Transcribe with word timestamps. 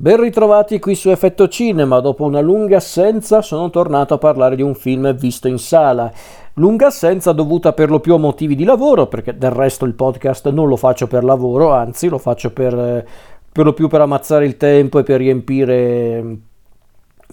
Ben 0.00 0.20
ritrovati 0.20 0.78
qui 0.78 0.94
su 0.94 1.10
Effetto 1.10 1.48
Cinema, 1.48 1.98
dopo 1.98 2.22
una 2.22 2.38
lunga 2.38 2.76
assenza 2.76 3.42
sono 3.42 3.68
tornato 3.68 4.14
a 4.14 4.18
parlare 4.18 4.54
di 4.54 4.62
un 4.62 4.76
film 4.76 5.12
visto 5.16 5.48
in 5.48 5.58
sala. 5.58 6.08
Lunga 6.54 6.86
assenza 6.86 7.32
dovuta 7.32 7.72
per 7.72 7.90
lo 7.90 7.98
più 7.98 8.14
a 8.14 8.18
motivi 8.18 8.54
di 8.54 8.62
lavoro, 8.62 9.08
perché 9.08 9.36
del 9.36 9.50
resto 9.50 9.84
il 9.86 9.94
podcast 9.94 10.50
non 10.50 10.68
lo 10.68 10.76
faccio 10.76 11.08
per 11.08 11.24
lavoro, 11.24 11.72
anzi 11.72 12.06
lo 12.06 12.18
faccio 12.18 12.52
per, 12.52 13.04
per 13.50 13.64
lo 13.64 13.72
più 13.72 13.88
per 13.88 14.02
ammazzare 14.02 14.46
il 14.46 14.56
tempo 14.56 15.00
e 15.00 15.02
per 15.02 15.18
riempire 15.18 16.22
mm, 16.22 16.34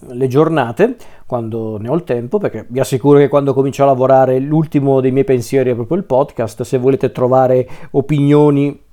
le 0.08 0.26
giornate 0.26 0.96
quando 1.24 1.78
ne 1.78 1.88
ho 1.88 1.94
il 1.94 2.02
tempo, 2.02 2.38
perché 2.38 2.66
vi 2.68 2.80
assicuro 2.80 3.20
che 3.20 3.28
quando 3.28 3.54
comincio 3.54 3.84
a 3.84 3.86
lavorare 3.86 4.40
l'ultimo 4.40 5.00
dei 5.00 5.12
miei 5.12 5.24
pensieri 5.24 5.70
è 5.70 5.74
proprio 5.76 5.98
il 5.98 6.04
podcast, 6.04 6.62
se 6.62 6.78
volete 6.78 7.12
trovare 7.12 7.64
opinioni 7.92 8.85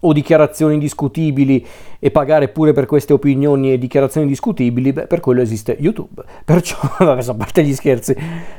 o 0.00 0.12
dichiarazioni 0.12 0.78
discutibili 0.78 1.64
e 1.98 2.10
pagare 2.10 2.48
pure 2.48 2.72
per 2.72 2.86
queste 2.86 3.12
opinioni 3.12 3.72
e 3.72 3.78
dichiarazioni 3.78 4.26
discutibili, 4.26 4.92
beh, 4.92 5.06
per 5.06 5.20
quello 5.20 5.40
esiste 5.40 5.76
YouTube. 5.80 6.22
Perciò, 6.44 6.78
a 6.98 7.34
parte 7.34 7.62
gli 7.62 7.74
scherzi, 7.74 8.14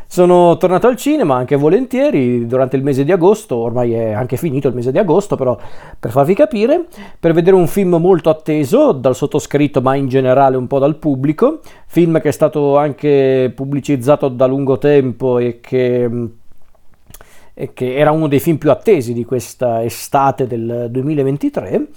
sono 0.07 0.57
tornato 0.57 0.87
al 0.87 0.95
cinema 0.95 1.35
anche 1.35 1.55
volentieri 1.55 2.45
durante 2.47 2.75
il 2.75 2.83
mese 2.83 3.03
di 3.03 3.11
agosto, 3.11 3.55
ormai 3.55 3.93
è 3.93 4.11
anche 4.11 4.37
finito 4.37 4.67
il 4.67 4.73
mese 4.73 4.91
di 4.91 4.97
agosto, 4.97 5.35
però 5.35 5.57
per 5.99 6.11
farvi 6.11 6.33
capire, 6.33 6.85
per 7.19 7.33
vedere 7.33 7.55
un 7.55 7.67
film 7.67 7.95
molto 7.95 8.29
atteso 8.29 8.91
dal 8.91 9.15
sottoscritto, 9.15 9.81
ma 9.81 9.95
in 9.95 10.07
generale 10.07 10.57
un 10.57 10.67
po' 10.67 10.79
dal 10.79 10.97
pubblico, 10.97 11.59
film 11.85 12.19
che 12.19 12.29
è 12.29 12.31
stato 12.31 12.77
anche 12.77 13.51
pubblicizzato 13.55 14.27
da 14.29 14.47
lungo 14.47 14.77
tempo 14.77 15.37
e 15.37 15.59
che 15.61 16.09
che 17.73 17.95
era 17.95 18.11
uno 18.11 18.27
dei 18.27 18.39
film 18.39 18.57
più 18.57 18.71
attesi 18.71 19.13
di 19.13 19.25
questa 19.25 19.83
estate 19.83 20.45
del 20.47 20.87
2023 20.89 21.87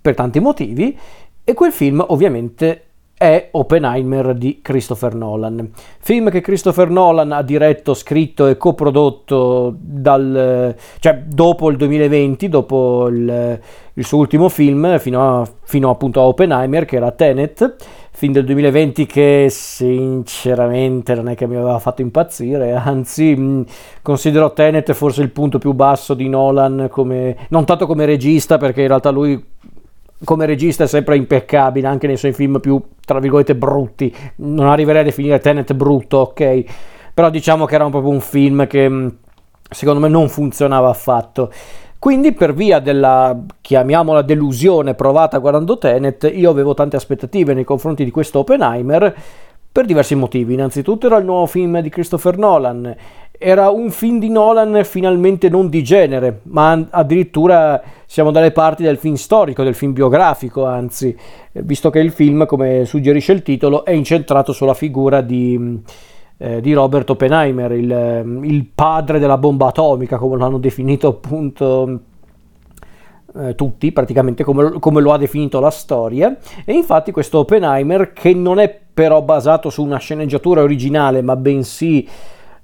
per 0.00 0.14
tanti 0.14 0.40
motivi 0.40 0.96
e 1.44 1.54
quel 1.54 1.72
film 1.72 2.04
ovviamente 2.08 2.84
è 3.22 3.50
Oppenheimer 3.52 4.34
di 4.34 4.58
Christopher 4.60 5.14
Nolan. 5.14 5.70
Film 6.00 6.28
che 6.28 6.40
Christopher 6.40 6.90
Nolan 6.90 7.30
ha 7.30 7.42
diretto, 7.42 7.94
scritto 7.94 8.48
e 8.48 8.56
coprodotto 8.56 9.72
dal, 9.78 10.74
cioè, 10.98 11.22
dopo 11.24 11.70
il 11.70 11.76
2020, 11.76 12.48
dopo 12.48 13.06
il, 13.06 13.60
il 13.92 14.04
suo 14.04 14.18
ultimo 14.18 14.48
film, 14.48 14.98
fino, 14.98 15.40
a, 15.40 15.48
fino 15.62 15.88
appunto 15.88 16.20
a 16.20 16.24
Oppenheimer, 16.24 16.84
che 16.84 16.96
era 16.96 17.12
Tenet 17.12 17.76
film 18.22 18.34
del 18.34 18.44
2020 18.44 19.04
che 19.04 19.48
sinceramente 19.50 21.12
non 21.16 21.28
è 21.28 21.34
che 21.34 21.48
mi 21.48 21.56
aveva 21.56 21.80
fatto 21.80 22.02
impazzire, 22.02 22.72
anzi 22.72 23.34
mh, 23.34 23.64
considero 24.00 24.52
Tenet 24.52 24.92
forse 24.92 25.22
il 25.22 25.30
punto 25.30 25.58
più 25.58 25.72
basso 25.72 26.14
di 26.14 26.28
Nolan, 26.28 26.86
come, 26.88 27.36
non 27.48 27.64
tanto 27.64 27.84
come 27.84 28.04
regista 28.04 28.58
perché 28.58 28.82
in 28.82 28.86
realtà 28.86 29.10
lui 29.10 29.44
come 30.22 30.46
regista 30.46 30.84
è 30.84 30.86
sempre 30.86 31.16
impeccabile 31.16 31.88
anche 31.88 32.06
nei 32.06 32.16
suoi 32.16 32.32
film 32.32 32.60
più 32.60 32.80
tra 33.04 33.18
virgolette 33.18 33.56
brutti, 33.56 34.14
non 34.36 34.68
arriverei 34.68 35.00
a 35.00 35.04
definire 35.04 35.40
Tenet 35.40 35.74
brutto, 35.74 36.18
ok, 36.18 36.64
però 37.12 37.28
diciamo 37.28 37.64
che 37.64 37.74
era 37.74 37.88
proprio 37.88 38.12
un 38.12 38.20
film 38.20 38.68
che 38.68 39.10
secondo 39.68 39.98
me 39.98 40.08
non 40.08 40.28
funzionava 40.28 40.90
affatto. 40.90 41.50
Quindi 42.02 42.32
per 42.32 42.52
via 42.52 42.80
della, 42.80 43.38
chiamiamola 43.60 44.22
delusione 44.22 44.94
provata 44.94 45.38
guardando 45.38 45.78
Tenet, 45.78 46.28
io 46.34 46.50
avevo 46.50 46.74
tante 46.74 46.96
aspettative 46.96 47.54
nei 47.54 47.62
confronti 47.62 48.02
di 48.02 48.10
questo 48.10 48.40
Oppenheimer 48.40 49.14
per 49.70 49.84
diversi 49.84 50.16
motivi. 50.16 50.54
Innanzitutto 50.54 51.06
era 51.06 51.18
il 51.18 51.24
nuovo 51.24 51.46
film 51.46 51.78
di 51.78 51.90
Christopher 51.90 52.38
Nolan, 52.38 52.92
era 53.30 53.70
un 53.70 53.92
film 53.92 54.18
di 54.18 54.30
Nolan 54.30 54.80
finalmente 54.82 55.48
non 55.48 55.68
di 55.68 55.84
genere, 55.84 56.40
ma 56.46 56.88
addirittura 56.90 57.80
siamo 58.04 58.32
dalle 58.32 58.50
parti 58.50 58.82
del 58.82 58.98
film 58.98 59.14
storico, 59.14 59.62
del 59.62 59.76
film 59.76 59.92
biografico, 59.92 60.66
anzi, 60.66 61.16
visto 61.52 61.88
che 61.90 62.00
il 62.00 62.10
film, 62.10 62.46
come 62.46 62.84
suggerisce 62.84 63.30
il 63.30 63.42
titolo, 63.42 63.84
è 63.84 63.92
incentrato 63.92 64.52
sulla 64.52 64.74
figura 64.74 65.20
di 65.20 65.80
eh, 66.38 66.60
di 66.60 66.72
Robert 66.72 67.08
Oppenheimer, 67.10 67.72
il, 67.72 68.40
il, 68.42 68.66
padre 68.74 69.18
della 69.18 69.38
bomba 69.38 69.68
atomica, 69.68 70.16
come 70.16 70.36
l'hanno 70.36 70.58
definito 70.58 71.08
appunto 71.08 72.00
eh, 73.36 73.54
tutti, 73.54 73.92
praticamente 73.92 74.44
come, 74.44 74.78
come, 74.78 75.00
lo 75.00 75.12
ha 75.12 75.18
definito 75.18 75.60
la 75.60 75.70
storia. 75.70 76.36
E 76.64 76.72
infatti 76.72 77.12
questo 77.12 77.38
Oppenheimer, 77.38 78.12
che 78.12 78.34
non 78.34 78.58
è 78.58 78.80
però 78.92 79.22
basato 79.22 79.70
su 79.70 79.82
una 79.82 79.98
sceneggiatura 79.98 80.62
originale, 80.62 81.22
ma 81.22 81.36
bensì... 81.36 82.08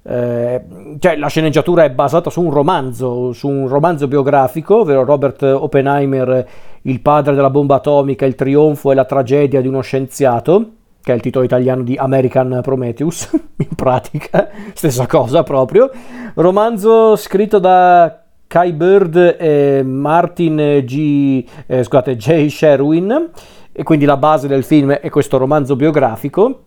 Eh, 0.01 0.61
cioè 0.97 1.17
la 1.17 1.27
sceneggiatura 1.27 1.83
è 1.83 1.91
basata 1.91 2.29
su 2.29 2.41
un 2.41 2.51
romanzo, 2.51 3.33
su 3.33 3.47
un 3.47 3.67
romanzo 3.67 4.07
biografico, 4.07 4.81
ovvero 4.81 5.03
Robert 5.03 5.43
Oppenheimer, 5.43 6.47
il 6.83 7.01
padre 7.01 7.35
della 7.35 7.49
bomba 7.49 7.75
atomica, 7.75 8.25
il 8.25 8.35
trionfo 8.35 8.91
e 8.91 8.95
la 8.95 9.05
tragedia 9.05 9.61
di 9.61 9.67
uno 9.67 9.81
scienziato, 9.81 10.69
che 11.01 11.11
è 11.11 11.15
il 11.15 11.21
titolo 11.21 11.45
italiano 11.45 11.83
di 11.83 11.95
American 11.95 12.59
Prometheus, 12.61 13.29
in 13.57 13.75
pratica, 13.75 14.49
stessa 14.73 15.07
cosa 15.07 15.43
proprio. 15.43 15.89
Romanzo 16.35 17.15
scritto 17.15 17.59
da 17.59 18.23
Kai 18.47 18.73
Bird 18.73 19.37
e 19.39 19.83
Martin 19.83 20.81
G. 20.83 21.45
Eh, 21.67 21.83
scusate, 21.83 22.15
J. 22.15 22.47
Sherwin, 22.47 23.29
e 23.71 23.83
quindi 23.83 24.05
la 24.05 24.17
base 24.17 24.47
del 24.47 24.63
film 24.63 24.91
è 24.91 25.09
questo 25.09 25.37
romanzo 25.37 25.75
biografico. 25.75 26.63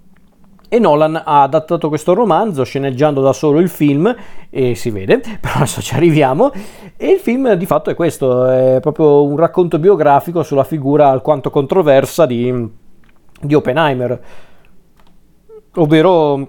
E 0.69 0.79
Nolan 0.79 1.21
ha 1.23 1.43
adattato 1.43 1.89
questo 1.89 2.15
romanzo 2.15 2.65
sceneggiando 2.65 3.21
da 3.21 3.35
solo 3.35 3.59
il 3.59 3.69
film, 3.69 4.15
e 4.49 4.75
si 4.75 4.91
vede, 4.91 5.21
però 5.41 5.57
adesso 5.57 5.83
ci 5.83 5.95
arriviamo. 5.95 6.51
E 6.97 7.09
il 7.09 7.19
film 7.19 7.53
di 7.55 7.67
fatto 7.67 7.91
è 7.91 7.95
questo: 7.95 8.47
è 8.47 8.79
proprio 8.81 9.25
un 9.25 9.37
racconto 9.37 9.79
biografico 9.79 10.43
sulla 10.43 10.65
figura 10.65 11.09
alquanto 11.11 11.51
controversa 11.51 12.27
di 12.27 12.81
di 13.43 13.55
Oppenheimer, 13.55 14.21
ovvero, 15.75 16.49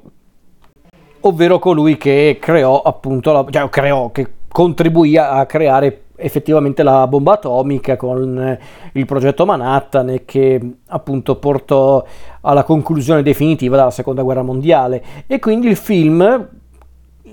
ovvero 1.22 1.60
colui 1.60 1.98
che 1.98 2.38
creò 2.40 2.82
appunto, 2.82 3.32
la, 3.32 3.46
cioè 3.50 3.70
creò, 3.70 4.12
che 4.12 4.28
contribuì 4.48 5.18
a 5.18 5.46
creare 5.46 6.04
effettivamente 6.16 6.84
la 6.84 7.08
bomba 7.08 7.34
atomica 7.34 7.98
con 7.98 8.58
il 8.94 9.06
progetto 9.06 9.46
Manhattan 9.46 10.10
e 10.10 10.26
che 10.26 10.76
appunto 10.88 11.38
portò 11.38 12.06
alla 12.42 12.64
conclusione 12.64 13.24
definitiva 13.24 13.76
della 13.76 13.92
seconda 13.92 14.22
guerra 14.22 14.44
mondiale. 14.44 15.04
E 15.28 15.40
quindi 15.40 15.68
il 15.68 15.76
film 15.76 16.50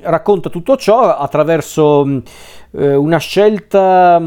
racconta 0.03 0.49
tutto 0.49 0.77
ciò 0.77 1.15
attraverso 1.17 2.23
eh, 2.73 2.95
una 2.95 3.19
scelta 3.19 4.21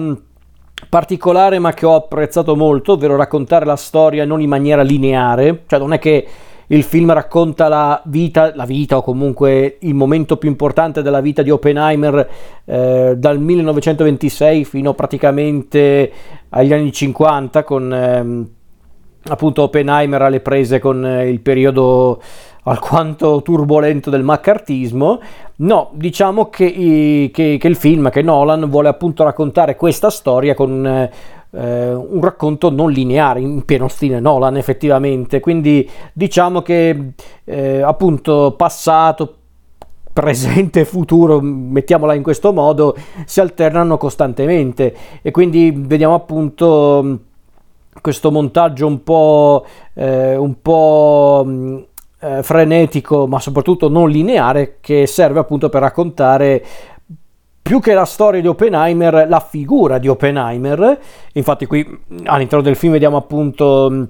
particolare 0.88 1.60
ma 1.60 1.74
che 1.74 1.86
ho 1.86 1.96
apprezzato 1.96 2.56
molto, 2.56 2.94
ovvero 2.94 3.16
raccontare 3.16 3.66
la 3.66 3.76
storia 3.76 4.26
non 4.26 4.42
in 4.42 4.50
maniera 4.50 4.82
lineare, 4.82 5.64
cioè 5.68 5.80
non 5.80 5.94
è 5.94 6.00
che 6.00 6.28
il 6.68 6.84
film 6.84 7.12
racconta 7.14 7.68
la 7.68 8.02
vita, 8.06 8.54
la 8.56 8.66
vita 8.66 8.98
o 8.98 9.04
comunque 9.04 9.78
il 9.82 9.94
momento 9.94 10.38
più 10.38 10.50
importante 10.50 11.02
della 11.02 11.22
vita 11.22 11.42
di 11.42 11.50
Oppenheimer 11.50 12.30
eh, 12.66 13.14
dal 13.18 13.40
1926 13.40 14.64
fino 14.66 14.94
praticamente 14.94 16.12
agli 16.50 16.74
anni 16.74 16.92
50 16.92 17.64
con 17.64 17.94
ehm, 17.94 18.50
appunto 19.26 19.64
Oppenheimer 19.64 20.22
alle 20.22 20.40
prese 20.40 20.80
con 20.80 21.06
eh, 21.06 21.30
il 21.30 21.42
periodo 21.42 22.22
alquanto 22.64 23.42
turbolento 23.42 24.10
del 24.10 24.24
maccartismo. 24.24 25.20
No, 25.58 25.90
diciamo 25.94 26.50
che, 26.50 27.30
che, 27.34 27.58
che, 27.60 27.68
il 27.68 27.76
film, 27.76 28.10
che 28.10 28.22
Nolan 28.22 28.70
vuole 28.70 28.90
appunto 28.90 29.24
raccontare 29.24 29.76
questa 29.76 30.10
storia 30.10 30.54
con 30.54 31.10
eh, 31.56 31.94
un 31.94 32.20
racconto 32.22 32.70
non 32.70 32.92
lineare, 32.92 33.40
in 33.40 33.64
pieno 33.64 33.88
stile 33.88 34.20
Nolan 34.20 34.58
effettivamente. 34.58 35.40
Quindi 35.40 35.90
diciamo 36.12 36.62
che 36.62 37.14
eh, 37.44 37.82
appunto 37.82 38.56
passato, 38.58 39.36
presente 40.12 40.82
e 40.82 40.86
futuro, 40.86 41.40
mettiamola 41.42 42.14
in 42.14 42.24
questo 42.24 42.54
modo, 42.54 42.96
si 43.26 43.40
alternano 43.40 43.98
costantemente 43.98 44.96
e 45.22 45.32
quindi 45.32 45.74
vediamo 45.76 46.14
appunto 46.14 47.20
questo 48.02 48.32
montaggio 48.32 48.88
un 48.88 49.04
po', 49.04 49.66
eh, 49.94 50.36
un 50.36 50.62
po' 50.62 51.88
eh, 52.24 52.42
frenetico, 52.42 53.28
ma 53.28 53.40
soprattutto 53.40 53.90
non 53.90 54.10
lineare, 54.10 54.78
che 54.80 55.06
serve 55.08 55.40
appunto 55.40 55.70
per 55.70 55.82
raccontare 55.82 56.64
più 57.62 57.80
che 57.80 57.94
la 57.94 58.06
storia 58.06 58.42
di 58.42 58.48
Oppenheimer, 58.48 59.26
la 59.28 59.40
figura 59.40 59.98
di 59.98 60.08
Oppenheimer. 60.08 61.00
Infatti, 61.34 61.66
qui 61.66 61.86
all'interno 62.26 62.64
del 62.64 62.76
film 62.76 62.94
vediamo 62.94 63.18
appunto 63.18 64.08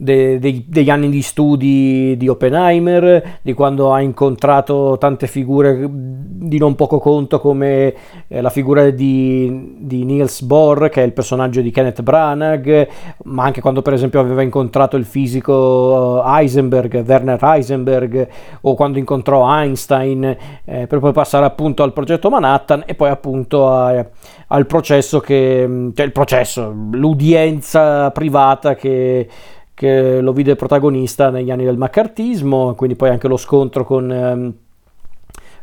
de, 0.00 0.38
de, 0.38 0.64
degli 0.66 0.88
anni 0.88 1.10
di 1.10 1.20
studi 1.20 2.16
di 2.16 2.26
Oppenheimer, 2.26 3.40
di 3.42 3.52
quando 3.52 3.92
ha 3.92 4.00
incontrato 4.00 4.96
tante 4.98 5.26
figure 5.26 5.86
di 5.90 6.56
non 6.56 6.74
poco 6.74 6.98
conto 6.98 7.38
come 7.38 7.94
eh, 8.26 8.40
la 8.40 8.48
figura 8.48 8.88
di, 8.88 9.76
di, 9.78 10.04
Niels 10.04 10.40
Bohr, 10.40 10.88
che 10.88 11.02
è 11.02 11.04
il 11.04 11.12
personaggio 11.12 11.60
di 11.60 11.70
Kenneth 11.70 12.00
Branagh, 12.00 12.88
ma 13.24 13.44
anche 13.44 13.60
quando 13.60 13.82
per 13.82 13.92
esempio 13.92 14.20
aveva 14.20 14.40
incontrato 14.40 14.96
il 14.96 15.04
fisico 15.04 16.24
eh, 16.24 16.40
Heisenberg, 16.40 17.04
Werner 17.06 17.38
Heisenberg, 17.38 18.28
o 18.62 18.74
quando 18.74 18.98
incontrò 18.98 19.46
Einstein, 19.60 20.36
eh, 20.64 20.86
per 20.86 20.98
poi 20.98 21.12
passare 21.12 21.44
appunto 21.44 21.82
al 21.82 21.92
progetto 21.92 22.30
Manhattan 22.30 22.84
e 22.86 22.94
poi 22.94 23.10
appunto 23.10 23.68
a, 23.68 24.02
al 24.46 24.66
processo 24.66 25.20
che, 25.20 25.90
cioè 25.94 26.06
il 26.06 26.12
processo, 26.12 26.74
l'udienza 26.92 28.10
privata 28.12 28.74
che 28.74 29.28
che 29.74 30.20
lo 30.20 30.32
vide 30.32 30.56
protagonista 30.56 31.30
negli 31.30 31.50
anni 31.50 31.64
del 31.64 31.78
maccartismo, 31.78 32.74
quindi 32.74 32.96
poi 32.96 33.10
anche 33.10 33.28
lo 33.28 33.36
scontro 33.36 33.84
con, 33.84 34.12
ehm, 34.12 34.54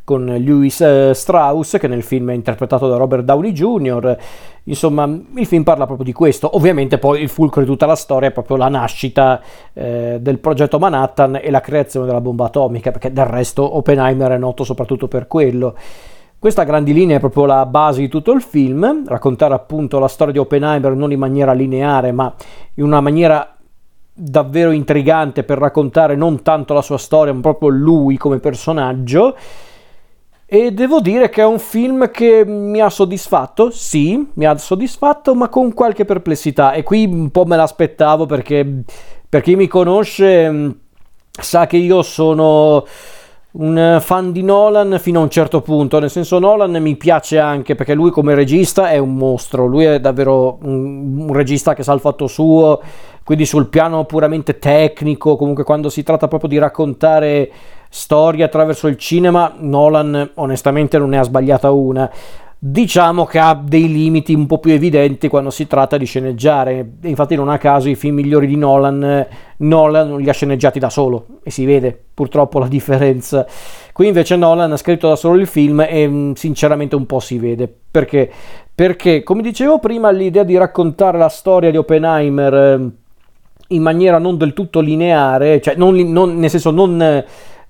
con 0.04 0.26
Lewis 0.26 0.82
eh, 0.82 1.12
Strauss, 1.14 1.78
che 1.78 1.88
nel 1.88 2.02
film 2.02 2.32
è 2.32 2.34
interpretato 2.34 2.88
da 2.88 2.98
Robert 2.98 3.24
Downey 3.24 3.52
Jr. 3.52 4.18
Insomma, 4.64 5.04
il 5.06 5.46
film 5.46 5.64
parla 5.64 5.86
proprio 5.86 6.06
di 6.06 6.14
questo. 6.14 6.56
Ovviamente 6.56 6.98
poi 6.98 7.22
il 7.22 7.30
fulcro 7.30 7.62
di 7.62 7.68
tutta 7.68 7.86
la 7.86 7.96
storia 7.96 8.30
è 8.30 8.32
proprio 8.32 8.58
la 8.58 8.70
nascita 8.70 9.42
eh, 9.74 10.18
del 10.22 10.40
progetto 10.40 10.80
Manhattan 10.80 11.40
e 11.42 11.52
la 11.52 11.62
creazione 11.62 12.06
della 12.06 12.22
bomba 12.22 12.46
atomica, 12.46 12.92
perché 12.92 13.12
del 13.12 13.26
resto 13.26 13.76
Oppenheimer 13.76 14.32
è 14.32 14.38
noto 14.38 14.64
soprattutto 14.64 15.08
per 15.08 15.28
quello. 15.28 15.76
Questa 16.40 16.62
a 16.62 16.66
grandi 16.66 16.94
linee 16.94 17.16
è 17.16 17.20
proprio 17.20 17.46
la 17.46 17.66
base 17.66 18.00
di 18.00 18.08
tutto 18.08 18.32
il 18.32 18.42
film, 18.42 19.06
raccontare 19.08 19.56
appunto 19.56 19.98
la 19.98 20.08
storia 20.08 20.32
di 20.32 20.40
Oppenheimer 20.40 20.94
non 20.94 21.12
in 21.12 21.18
maniera 21.18 21.52
lineare, 21.52 22.12
ma 22.12 22.32
in 22.76 22.84
una 22.84 23.02
maniera 23.02 23.57
davvero 24.20 24.72
intrigante 24.72 25.44
per 25.44 25.60
raccontare 25.60 26.16
non 26.16 26.42
tanto 26.42 26.74
la 26.74 26.82
sua 26.82 26.98
storia, 26.98 27.32
ma 27.34 27.42
proprio 27.42 27.70
lui 27.70 28.18
come 28.18 28.40
personaggio. 28.40 29.38
E 30.50 30.72
devo 30.72 31.02
dire 31.02 31.30
che 31.30 31.42
è 31.42 31.46
un 31.46 31.60
film 31.60 32.10
che 32.10 32.46
mi 32.46 32.80
ha 32.80 32.90
soddisfatto, 32.90 33.70
sì, 33.70 34.30
mi 34.34 34.46
ha 34.46 34.58
soddisfatto, 34.58 35.36
ma 35.36 35.50
con 35.50 35.74
qualche 35.74 36.06
perplessità. 36.06 36.72
E 36.72 36.84
qui 36.84 37.06
un 37.06 37.30
po' 37.30 37.46
me 37.46 37.58
l'aspettavo 37.58 38.26
perché 38.26 38.84
per 39.30 39.42
chi 39.42 39.56
mi 39.56 39.68
conosce 39.68 40.50
mm, 40.50 40.70
sa 41.30 41.68
che 41.68 41.78
io 41.78 42.02
sono 42.02 42.86
un 43.60 43.98
fan 44.02 44.32
di 44.32 44.44
Nolan 44.44 44.98
fino 45.00 45.20
a 45.20 45.24
un 45.24 45.30
certo 45.30 45.62
punto, 45.62 46.00
nel 46.00 46.12
senso 46.12 46.38
Nolan 46.38 46.80
mi 46.82 46.96
piace 46.96 47.40
anche 47.40 47.76
perché 47.76 47.94
lui 47.94 48.12
come 48.12 48.36
regista 48.36 48.90
è 48.90 48.98
un 48.98 49.16
mostro, 49.16 49.66
lui 49.66 49.86
è 49.86 50.00
davvero 50.00 50.60
un, 50.62 51.28
un 51.28 51.34
regista 51.34 51.74
che 51.74 51.84
sa 51.84 51.94
il 51.94 52.00
fatto 52.00 52.28
suo, 52.28 52.82
quindi 53.24 53.46
sul 53.46 53.68
piano 53.68 54.06
puramente 54.06 54.60
tecnico, 54.60 55.36
comunque 55.36 55.64
quando 55.64 55.90
si 55.90 56.04
tratta 56.04 56.28
proprio 56.28 56.50
di 56.50 56.58
raccontare 56.60 57.52
storie 57.90 58.44
attraverso 58.44 58.88
il 58.88 58.98
cinema, 58.98 59.54
Nolan 59.58 60.32
onestamente 60.36 60.98
non 60.98 61.10
ne 61.10 61.18
ha 61.18 61.24
sbagliata 61.24 61.72
una. 61.72 62.10
Diciamo 62.60 63.26
che 63.26 63.38
ha 63.38 63.54
dei 63.54 63.88
limiti 63.88 64.34
un 64.34 64.48
po' 64.48 64.58
più 64.58 64.72
evidenti 64.72 65.28
quando 65.28 65.52
si 65.52 65.68
tratta 65.68 65.96
di 65.96 66.06
sceneggiare. 66.06 66.94
Infatti, 67.04 67.36
non 67.36 67.50
a 67.50 67.60
caso 67.60 67.88
i 67.88 67.94
film 67.94 68.16
migliori 68.16 68.48
di 68.48 68.56
Nolan, 68.56 69.28
Nolan 69.58 70.18
li 70.18 70.28
ha 70.28 70.34
sceneggiati 70.34 70.80
da 70.80 70.90
solo 70.90 71.26
e 71.44 71.52
si 71.52 71.66
vede 71.66 71.98
purtroppo 72.14 72.58
la 72.58 72.68
differenza. 72.68 73.46
Qui 73.94 74.08
invece 74.08 74.36
Nolan 74.38 74.72
ha 74.72 74.78
scritto 74.78 75.08
da 75.08 75.16
solo 75.16 75.40
il 75.40 75.46
film 75.46 75.86
e 75.88 76.08
mm, 76.08 76.32
sinceramente 76.34 76.96
un 76.96 77.06
po' 77.06 77.20
si 77.20 77.38
vede. 77.38 77.72
Perché? 77.92 78.32
Perché, 78.74 79.22
come 79.22 79.44
dicevo 79.44 79.78
prima, 79.78 80.10
l'idea 80.10 80.44
di 80.44 80.58
raccontare 80.58 81.20
la 81.20 81.30
storia 81.30 81.70
di 81.70 81.78
Oppenheimer 81.78 82.54
ehm, 82.54 82.92
in 83.70 83.82
maniera 83.84 84.18
non 84.18 84.38
del 84.38 84.54
tutto 84.54 84.80
lineare, 84.80 85.62
cioè 85.62 85.76
non, 85.76 85.96
non, 85.96 86.38
nel 86.38 86.50
senso 86.50 86.72
non, 86.72 87.24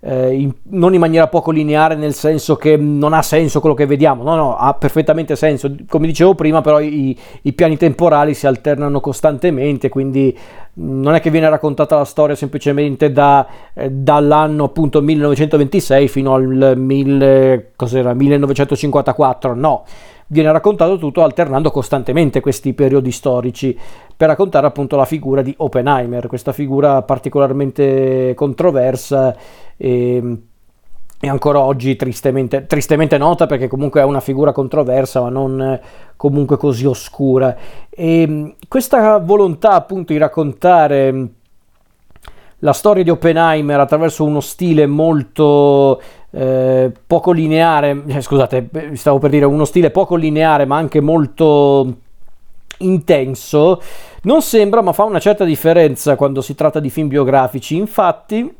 eh, 0.07 0.33
in, 0.33 0.53
non, 0.69 0.93
in, 0.93 1.01
maniera 1.01 1.27
poco 1.27 1.51
lineare 1.51 1.95
nel 1.95 2.13
senso 2.13 2.55
che 2.55 2.77
non 2.77 3.11
ha 3.11 3.21
senso 3.21 3.59
quello 3.59 3.75
che 3.75 3.85
vediamo, 3.85 4.23
no, 4.23 4.35
no, 4.35 4.55
ha 4.55 4.73
perfettamente 4.73 5.35
senso. 5.35 5.75
Come 5.89 6.07
dicevo 6.07 6.33
prima, 6.33 6.61
però 6.61 6.79
i, 6.79 7.17
i 7.41 7.51
piani 7.51 7.75
temporali 7.75 8.33
si 8.33 8.47
alternano 8.47 9.01
costantemente, 9.01 9.89
quindi 9.89 10.35
non 10.75 11.13
è 11.13 11.19
che 11.19 11.29
viene 11.29 11.49
raccontata 11.49 11.97
la 11.97 12.05
storia 12.05 12.35
semplicemente 12.35 13.11
da, 13.11 13.45
eh, 13.73 13.91
dall'anno 13.91 14.63
appunto 14.63 15.01
1926 15.01 16.07
fino 16.07 16.35
al 16.35 16.73
1000, 16.77 17.71
1954, 17.75 19.53
no 19.55 19.83
viene 20.27 20.51
raccontato 20.51 20.97
tutto 20.97 21.23
alternando 21.23 21.71
costantemente 21.71 22.41
questi 22.41 22.73
periodi 22.73 23.11
storici 23.11 23.77
per 24.15 24.27
raccontare 24.27 24.67
appunto 24.67 24.95
la 24.95 25.05
figura 25.05 25.41
di 25.41 25.53
Oppenheimer, 25.57 26.27
questa 26.27 26.51
figura 26.51 27.01
particolarmente 27.03 28.33
controversa 28.35 29.35
e, 29.77 30.37
e 31.19 31.27
ancora 31.27 31.59
oggi 31.59 31.95
tristemente, 31.95 32.65
tristemente, 32.65 33.17
nota 33.17 33.45
perché 33.45 33.67
comunque 33.67 34.01
è 34.01 34.03
una 34.03 34.19
figura 34.19 34.51
controversa 34.51 35.21
ma 35.21 35.29
non 35.29 35.79
comunque 36.15 36.57
così 36.57 36.85
oscura. 36.85 37.55
E 37.89 38.55
questa 38.67 39.19
volontà 39.19 39.71
appunto 39.71 40.13
di 40.13 40.19
raccontare 40.19 41.29
la 42.61 42.73
storia 42.73 43.03
di 43.03 43.11
Oppenheimer 43.11 43.79
attraverso 43.79 44.23
uno 44.23 44.39
stile 44.39 44.87
molto 44.87 46.01
eh, 46.37 46.91
poco 47.07 47.31
lineare, 47.31 48.03
eh, 48.05 48.21
scusate, 48.21 48.69
stavo 48.93 49.17
per 49.17 49.31
dire 49.31 49.45
uno 49.45 49.65
stile 49.65 49.89
poco 49.89 50.15
lineare 50.15 50.65
ma 50.65 50.77
anche 50.77 51.01
molto 51.01 51.95
intenso, 52.79 53.81
non 54.21 54.43
sembra 54.43 54.83
ma 54.83 54.93
fa 54.93 55.03
una 55.03 55.17
certa 55.17 55.43
differenza 55.43 56.15
quando 56.15 56.41
si 56.41 56.53
tratta 56.53 56.79
di 56.79 56.91
film 56.91 57.07
biografici. 57.07 57.75
Infatti, 57.75 58.55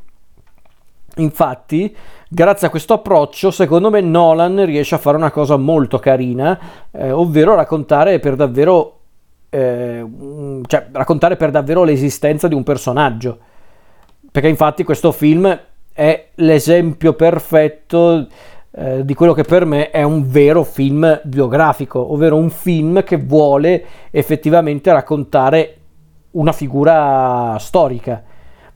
infatti 1.16 1.94
grazie 2.28 2.66
a 2.66 2.70
questo 2.70 2.94
approccio, 2.94 3.52
secondo 3.52 3.90
me 3.90 4.00
Nolan 4.00 4.64
riesce 4.64 4.96
a 4.96 4.98
fare 4.98 5.16
una 5.16 5.30
cosa 5.30 5.56
molto 5.56 6.00
carina, 6.00 6.58
eh, 6.90 7.12
ovvero 7.12 7.54
raccontare 7.54 8.18
per 8.18 8.34
davvero 8.34 8.94
eh, 9.50 10.04
cioè, 10.66 10.88
raccontare 10.90 11.36
per 11.36 11.52
davvero 11.52 11.84
l'esistenza 11.84 12.48
di 12.48 12.54
un 12.54 12.64
personaggio. 12.64 13.38
Perché 14.32 14.48
infatti 14.48 14.82
questo 14.82 15.12
film 15.12 15.58
è 15.98 16.28
l'esempio 16.36 17.14
perfetto 17.14 18.28
eh, 18.70 19.04
di 19.04 19.14
quello 19.14 19.32
che 19.32 19.42
per 19.42 19.64
me 19.64 19.90
è 19.90 20.04
un 20.04 20.30
vero 20.30 20.62
film 20.62 21.20
biografico, 21.24 22.12
ovvero 22.12 22.36
un 22.36 22.50
film 22.50 23.02
che 23.02 23.16
vuole 23.16 23.84
effettivamente 24.12 24.92
raccontare 24.92 25.74
una 26.32 26.52
figura 26.52 27.56
storica. 27.58 28.22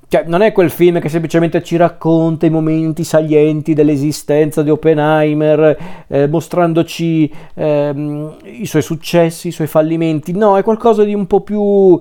Cioè, 0.09 0.25
non 0.27 0.43
è 0.43 0.51
quel 0.51 0.71
film 0.71 0.99
che 0.99 1.09
semplicemente 1.09 1.63
ci 1.63 1.77
racconta 1.77 2.47
i 2.47 2.51
momenti 2.51 3.05
salienti 3.05 3.73
dell'esistenza 3.73 4.65
di 4.65 4.71
Oppenheimer, 4.71 6.05
eh, 6.09 6.27
mostrandoci 6.27 7.33
eh, 7.55 8.35
i 8.47 8.67
suoi 8.67 8.83
successi, 8.83 9.47
i 9.47 9.53
suoi 9.53 9.69
fallimenti. 9.69 10.33
No, 10.33 10.59
è 10.59 10.65
qualcosa 10.65 11.05
di 11.05 11.15
un 11.15 11.29
po' 11.29 11.43
più 11.43 12.01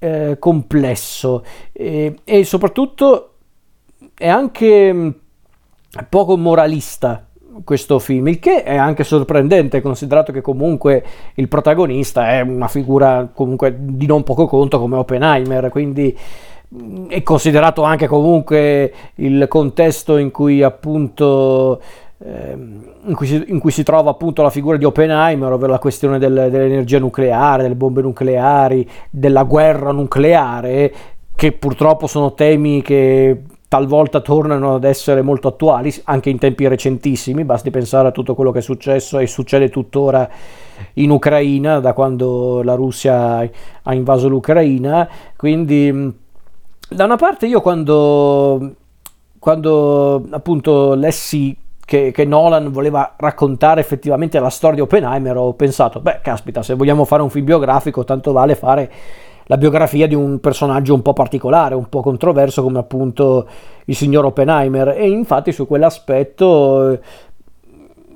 eh, 0.00 0.36
complesso 0.40 1.44
e, 1.72 2.16
e 2.24 2.44
soprattutto 2.44 3.30
è 4.16 4.28
anche 4.28 4.92
mm, 4.92 5.08
poco 6.08 6.36
moralista 6.36 7.26
questo 7.64 7.98
film, 7.98 8.28
il 8.28 8.38
che 8.38 8.62
è 8.62 8.76
anche 8.76 9.02
sorprendente 9.02 9.80
considerato 9.80 10.30
che 10.30 10.42
comunque 10.42 11.04
il 11.34 11.48
protagonista 11.48 12.30
è 12.30 12.40
una 12.40 12.68
figura 12.68 13.30
comunque 13.32 13.74
di 13.78 14.06
non 14.06 14.22
poco 14.22 14.46
conto 14.46 14.78
come 14.78 14.96
Oppenheimer, 14.96 15.68
quindi 15.68 16.16
mm, 16.74 17.08
è 17.08 17.22
considerato 17.22 17.82
anche 17.82 18.06
comunque 18.06 18.92
il 19.16 19.46
contesto 19.48 20.16
in 20.16 20.30
cui 20.30 20.62
appunto 20.62 21.80
ehm, 22.24 22.94
in 23.06 23.14
cui, 23.14 23.26
si, 23.26 23.44
in 23.48 23.58
cui, 23.58 23.70
si, 23.70 23.82
trova 23.82 24.10
appunto 24.10 24.42
la 24.42 24.50
figura 24.50 24.76
di 24.76 24.84
Oppenheimer, 24.84 25.52
ovvero 25.52 25.72
la 25.72 25.78
questione 25.78 26.18
del, 26.18 26.48
dell'energia 26.50 26.98
nucleare, 26.98 27.62
delle 27.62 27.74
bombe 27.74 28.02
nucleari, 28.02 28.88
della 29.10 29.44
guerra 29.44 29.92
nucleare, 29.92 30.92
che 31.36 31.52
purtroppo 31.52 32.06
sono 32.06 32.32
temi 32.32 32.82
che 32.82 33.42
talvolta 33.76 34.20
tornano 34.20 34.76
ad 34.76 34.84
essere 34.84 35.20
molto 35.20 35.48
attuali, 35.48 35.92
anche 36.04 36.30
in 36.30 36.38
tempi 36.38 36.66
recentissimi, 36.66 37.44
basti 37.44 37.70
pensare 37.70 38.08
a 38.08 38.10
tutto 38.10 38.34
quello 38.34 38.50
che 38.50 38.60
è 38.60 38.62
successo 38.62 39.18
e 39.18 39.26
succede 39.26 39.68
tuttora 39.68 40.26
in 40.94 41.10
Ucraina 41.10 41.78
da 41.78 41.92
quando 41.92 42.62
la 42.62 42.74
Russia 42.74 43.46
ha 43.82 43.94
invaso 43.94 44.28
l'Ucraina, 44.28 45.06
quindi 45.36 46.14
da 46.88 47.04
una 47.04 47.16
parte 47.16 47.46
io 47.46 47.60
quando, 47.60 48.76
quando 49.38 50.24
appunto 50.30 50.94
lessi 50.94 51.54
che, 51.84 52.12
che, 52.12 52.24
Nolan 52.24 52.72
voleva 52.72 53.14
raccontare 53.18 53.80
effettivamente 53.80 54.40
la 54.40 54.48
storia 54.48 54.76
di 54.76 54.82
Oppenheimer 54.82 55.36
ho 55.36 55.52
pensato, 55.52 56.00
beh 56.00 56.20
caspita, 56.22 56.62
se 56.62 56.74
vogliamo 56.74 57.04
fare 57.04 57.22
un 57.22 57.28
film 57.28 57.44
biografico 57.44 58.04
tanto 58.04 58.32
vale 58.32 58.54
fare 58.54 58.90
la 59.46 59.56
biografia 59.56 60.06
di 60.06 60.14
un 60.14 60.40
personaggio 60.40 60.94
un 60.94 61.02
po' 61.02 61.12
particolare, 61.12 61.74
un 61.74 61.88
po' 61.88 62.00
controverso 62.00 62.62
come 62.62 62.78
appunto 62.78 63.46
il 63.84 63.94
signor 63.94 64.24
Oppenheimer 64.26 64.88
e 64.88 65.08
infatti 65.08 65.52
su 65.52 65.66
quell'aspetto 65.66 66.90
eh, 66.90 67.00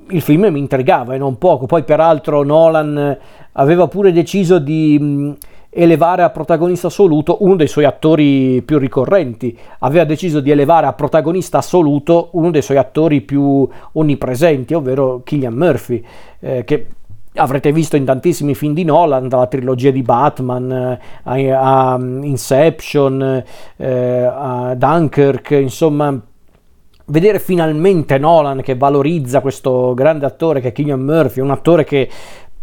il 0.09 0.21
film 0.21 0.47
mi 0.47 0.59
intrigava 0.59 1.13
e 1.13 1.17
non 1.17 1.37
poco. 1.37 1.65
Poi 1.65 1.83
peraltro 1.83 2.43
Nolan 2.43 3.17
aveva 3.53 3.87
pure 3.87 4.11
deciso 4.11 4.59
di, 4.59 4.97
mm, 4.99 5.31
elevare 5.73 6.21
a 6.21 6.29
protagonista 6.29 6.87
assoluto 6.87 7.37
uno 7.41 7.55
dei 7.55 7.67
suoi 7.67 7.85
attori 7.85 8.61
più 8.61 8.77
ricorrenti, 8.77 9.57
aveva 9.79 10.03
deciso 10.03 10.41
di 10.41 10.51
elevare 10.51 10.85
a 10.85 10.93
protagonista 10.93 11.59
assoluto 11.59 12.29
uno 12.33 12.51
dei 12.51 12.61
suoi 12.61 12.77
attori 12.77 13.21
più 13.21 13.67
onnipresenti, 13.93 14.73
ovvero 14.73 15.21
Killian 15.23 15.53
Murphy, 15.53 16.03
eh, 16.41 16.65
che 16.65 16.87
avrete 17.35 17.71
visto 17.71 17.95
in 17.95 18.05
tantissimi 18.05 18.55
film 18.55 18.73
di 18.73 18.83
Nolan, 18.83 19.27
dalla 19.27 19.47
trilogia 19.47 19.91
di 19.91 20.01
Batman 20.01 20.71
eh, 20.71 21.51
a, 21.51 21.93
a 21.93 21.99
Inception, 21.99 23.43
eh, 23.77 24.23
a 24.23 24.75
Dunkirk, 24.75 25.51
insomma 25.51 26.19
vedere 27.05 27.39
finalmente 27.39 28.17
Nolan 28.17 28.61
che 28.61 28.75
valorizza 28.75 29.41
questo 29.41 29.93
grande 29.93 30.25
attore 30.25 30.61
che 30.61 30.69
è 30.69 30.71
Killian 30.71 31.01
Murphy, 31.01 31.41
un 31.41 31.51
attore 31.51 31.83
che 31.83 32.09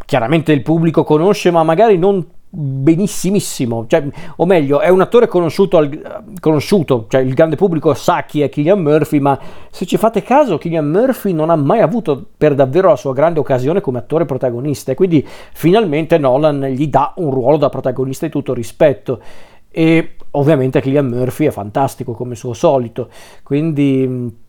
chiaramente 0.04 0.52
il 0.52 0.62
pubblico 0.62 1.04
conosce 1.04 1.50
ma 1.50 1.62
magari 1.62 1.98
non 1.98 2.26
benissimissimo, 2.50 3.86
cioè, 3.86 4.04
o 4.36 4.46
meglio, 4.46 4.80
è 4.80 4.88
un 4.88 5.00
attore 5.00 5.26
conosciuto, 5.26 5.76
al, 5.76 6.24
conosciuto, 6.40 7.06
cioè 7.08 7.20
il 7.20 7.34
grande 7.34 7.56
pubblico 7.56 7.92
sa 7.94 8.24
chi 8.24 8.40
è 8.40 8.48
Killian 8.48 8.80
Murphy, 8.80 9.18
ma 9.18 9.38
se 9.70 9.84
ci 9.84 9.96
fate 9.96 10.22
caso, 10.22 10.56
Killian 10.58 10.88
Murphy 10.88 11.32
non 11.32 11.50
ha 11.50 11.56
mai 11.56 11.80
avuto 11.80 12.24
per 12.36 12.54
davvero 12.54 12.88
la 12.88 12.96
sua 12.96 13.12
grande 13.12 13.38
occasione 13.40 13.80
come 13.80 13.98
attore 13.98 14.24
protagonista, 14.24 14.92
e 14.92 14.94
quindi 14.94 15.26
finalmente 15.52 16.16
Nolan 16.18 16.64
gli 16.64 16.88
dà 16.88 17.12
un 17.16 17.30
ruolo 17.30 17.58
da 17.58 17.68
protagonista 17.68 18.26
di 18.26 18.32
tutto 18.32 18.54
rispetto. 18.54 19.20
E 19.70 20.14
ovviamente 20.32 20.80
Killian 20.80 21.06
Murphy 21.06 21.46
è 21.46 21.50
fantastico 21.50 22.12
come 22.12 22.34
suo 22.34 22.54
solito, 22.54 23.10
quindi 23.42 24.46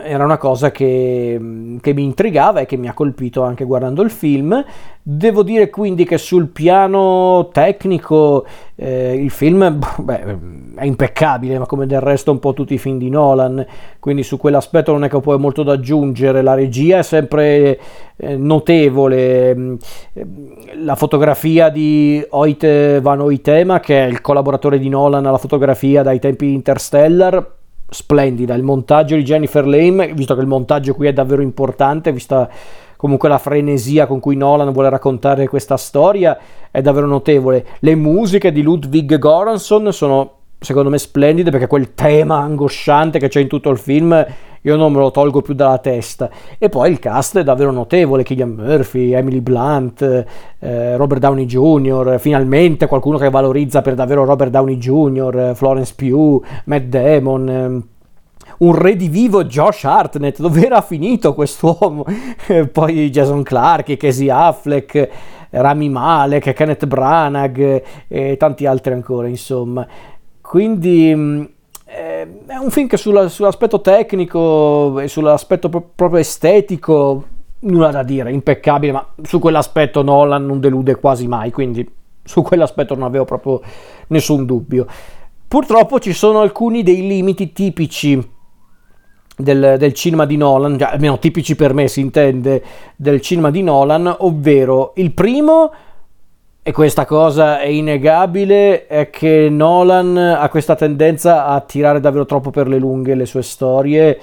era 0.00 0.24
una 0.24 0.38
cosa 0.38 0.70
che, 0.70 1.76
che, 1.80 1.92
mi 1.92 2.02
intrigava 2.02 2.60
e 2.60 2.66
che 2.66 2.76
mi 2.76 2.88
ha 2.88 2.94
colpito 2.94 3.42
anche 3.42 3.64
guardando 3.64 4.02
il 4.02 4.10
film. 4.10 4.64
Devo 5.02 5.42
dire 5.42 5.70
quindi 5.70 6.04
che 6.04 6.18
sul 6.18 6.48
piano 6.48 7.48
tecnico 7.52 8.44
eh, 8.74 9.14
il 9.14 9.30
film 9.30 9.78
beh, 9.98 10.38
è 10.76 10.84
impeccabile, 10.84 11.58
ma 11.58 11.66
come 11.66 11.86
del 11.86 12.00
resto 12.00 12.30
un 12.30 12.38
po' 12.38 12.52
tutti 12.52 12.74
i 12.74 12.78
film 12.78 12.98
di 12.98 13.10
Nolan, 13.10 13.64
quindi 13.98 14.22
su 14.22 14.36
quell'aspetto 14.36 14.92
non 14.92 15.04
è 15.04 15.08
che 15.08 15.20
poi 15.20 15.38
molto 15.38 15.62
da 15.62 15.72
aggiungere. 15.72 16.42
La 16.42 16.54
regia 16.54 16.98
è 16.98 17.02
sempre 17.02 17.78
eh, 18.16 18.36
notevole, 18.36 19.76
la 20.76 20.94
fotografia 20.94 21.68
di 21.68 22.24
Oite 22.30 23.00
Van 23.00 23.20
Oitema, 23.20 23.80
che 23.80 24.04
è 24.04 24.06
il 24.06 24.20
collaboratore 24.20 24.78
di 24.78 24.88
Nolan 24.88 25.26
alla 25.26 25.38
fotografia 25.38 26.02
dai 26.02 26.18
tempi 26.18 26.52
Interstellar, 26.52 27.56
splendida. 27.88 28.54
Il 28.54 28.62
montaggio 28.62 29.16
di 29.16 29.22
Jennifer 29.22 29.66
Lame, 29.66 30.12
visto 30.12 30.34
che 30.34 30.40
il 30.40 30.46
montaggio 30.46 30.94
qui 30.94 31.06
è 31.06 31.12
davvero 31.12 31.42
importante, 31.42 32.12
vista 32.12 32.48
comunque 32.96 33.28
la 33.28 33.38
frenesia 33.38 34.06
con 34.06 34.18
cui 34.20 34.36
Nolan 34.36 34.72
vuole 34.72 34.90
raccontare 34.90 35.48
questa 35.48 35.76
storia, 35.76 36.36
è 36.70 36.82
davvero 36.82 37.06
notevole. 37.06 37.64
Le 37.80 37.94
musiche 37.94 38.52
di 38.52 38.62
Ludwig 38.62 39.18
Göransson 39.18 39.92
sono 39.92 40.32
secondo 40.60 40.90
me 40.90 40.98
splendide 40.98 41.50
perché 41.50 41.68
quel 41.68 41.94
tema 41.94 42.38
angosciante 42.38 43.20
che 43.20 43.28
c'è 43.28 43.40
in 43.40 43.46
tutto 43.46 43.70
il 43.70 43.78
film 43.78 44.26
io 44.62 44.76
non 44.76 44.92
me 44.92 44.98
lo 44.98 45.10
tolgo 45.10 45.42
più 45.42 45.54
dalla 45.54 45.78
testa. 45.78 46.30
E 46.58 46.68
poi 46.68 46.90
il 46.90 46.98
cast 46.98 47.38
è 47.38 47.44
davvero 47.44 47.70
notevole, 47.70 48.22
Killian 48.22 48.50
Murphy, 48.50 49.12
Emily 49.12 49.40
Blunt, 49.40 50.02
eh, 50.58 50.96
Robert 50.96 51.20
Downey 51.20 51.46
Jr., 51.46 52.16
finalmente 52.18 52.86
qualcuno 52.86 53.18
che 53.18 53.30
valorizza 53.30 53.82
per 53.82 53.94
davvero 53.94 54.24
Robert 54.24 54.50
Downey 54.50 54.76
Jr., 54.76 55.52
Florence 55.54 55.94
Pugh, 55.96 56.44
Matt 56.64 56.84
Damon. 56.84 57.48
Eh, 57.48 57.96
un 58.58 58.74
redivivo 58.74 59.44
Josh 59.44 59.84
Hartnett, 59.84 60.40
dove 60.40 60.64
era 60.64 60.80
finito 60.80 61.32
quest'uomo? 61.32 62.04
poi 62.72 63.10
Jason 63.10 63.42
Clark, 63.42 63.96
Casey 63.96 64.28
Affleck, 64.28 65.08
Rami 65.50 65.88
Malek, 65.88 66.52
Kenneth 66.52 66.86
Branagh 66.86 67.82
e 68.08 68.36
tanti 68.36 68.66
altri 68.66 68.92
ancora, 68.94 69.28
insomma. 69.28 69.86
Quindi 70.40 71.12
mm, 71.14 71.40
eh, 71.40 71.50
è 71.88 72.56
un 72.60 72.70
film 72.70 72.86
che 72.86 72.98
sulla, 72.98 73.28
sull'aspetto 73.28 73.80
tecnico 73.80 75.00
e 75.00 75.08
sull'aspetto 75.08 75.70
pro- 75.70 75.90
proprio 75.94 76.20
estetico 76.20 77.24
nulla 77.60 77.90
da 77.90 78.02
dire, 78.02 78.30
impeccabile, 78.30 78.92
ma 78.92 79.06
su 79.22 79.38
quell'aspetto 79.38 80.02
Nolan 80.02 80.44
non 80.44 80.60
delude 80.60 80.96
quasi 80.96 81.26
mai, 81.26 81.50
quindi 81.50 81.88
su 82.22 82.42
quell'aspetto 82.42 82.94
non 82.94 83.04
avevo 83.04 83.24
proprio 83.24 83.62
nessun 84.08 84.44
dubbio. 84.44 84.86
Purtroppo 85.48 85.98
ci 85.98 86.12
sono 86.12 86.40
alcuni 86.40 86.82
dei 86.82 87.06
limiti 87.06 87.52
tipici 87.52 88.22
del, 89.34 89.76
del, 89.78 89.92
cinema 89.94 90.26
di 90.26 90.36
Nolan, 90.36 90.78
cioè, 90.78 90.90
almeno 90.92 91.18
tipici 91.18 91.56
per 91.56 91.72
me 91.72 91.88
si 91.88 92.00
intende, 92.00 92.62
del 92.96 93.22
cinema 93.22 93.50
di 93.50 93.62
Nolan, 93.62 94.14
ovvero 94.18 94.92
il 94.96 95.12
primo 95.12 95.72
e 96.68 96.72
questa 96.72 97.06
cosa 97.06 97.60
è 97.60 97.66
innegabile, 97.66 98.86
è 98.86 99.08
che 99.08 99.48
Nolan 99.50 100.18
ha 100.18 100.46
questa 100.50 100.74
tendenza 100.74 101.46
a 101.46 101.62
tirare 101.62 101.98
davvero 101.98 102.26
troppo 102.26 102.50
per 102.50 102.68
le 102.68 102.76
lunghe 102.76 103.14
le 103.14 103.24
sue 103.24 103.40
storie. 103.40 104.18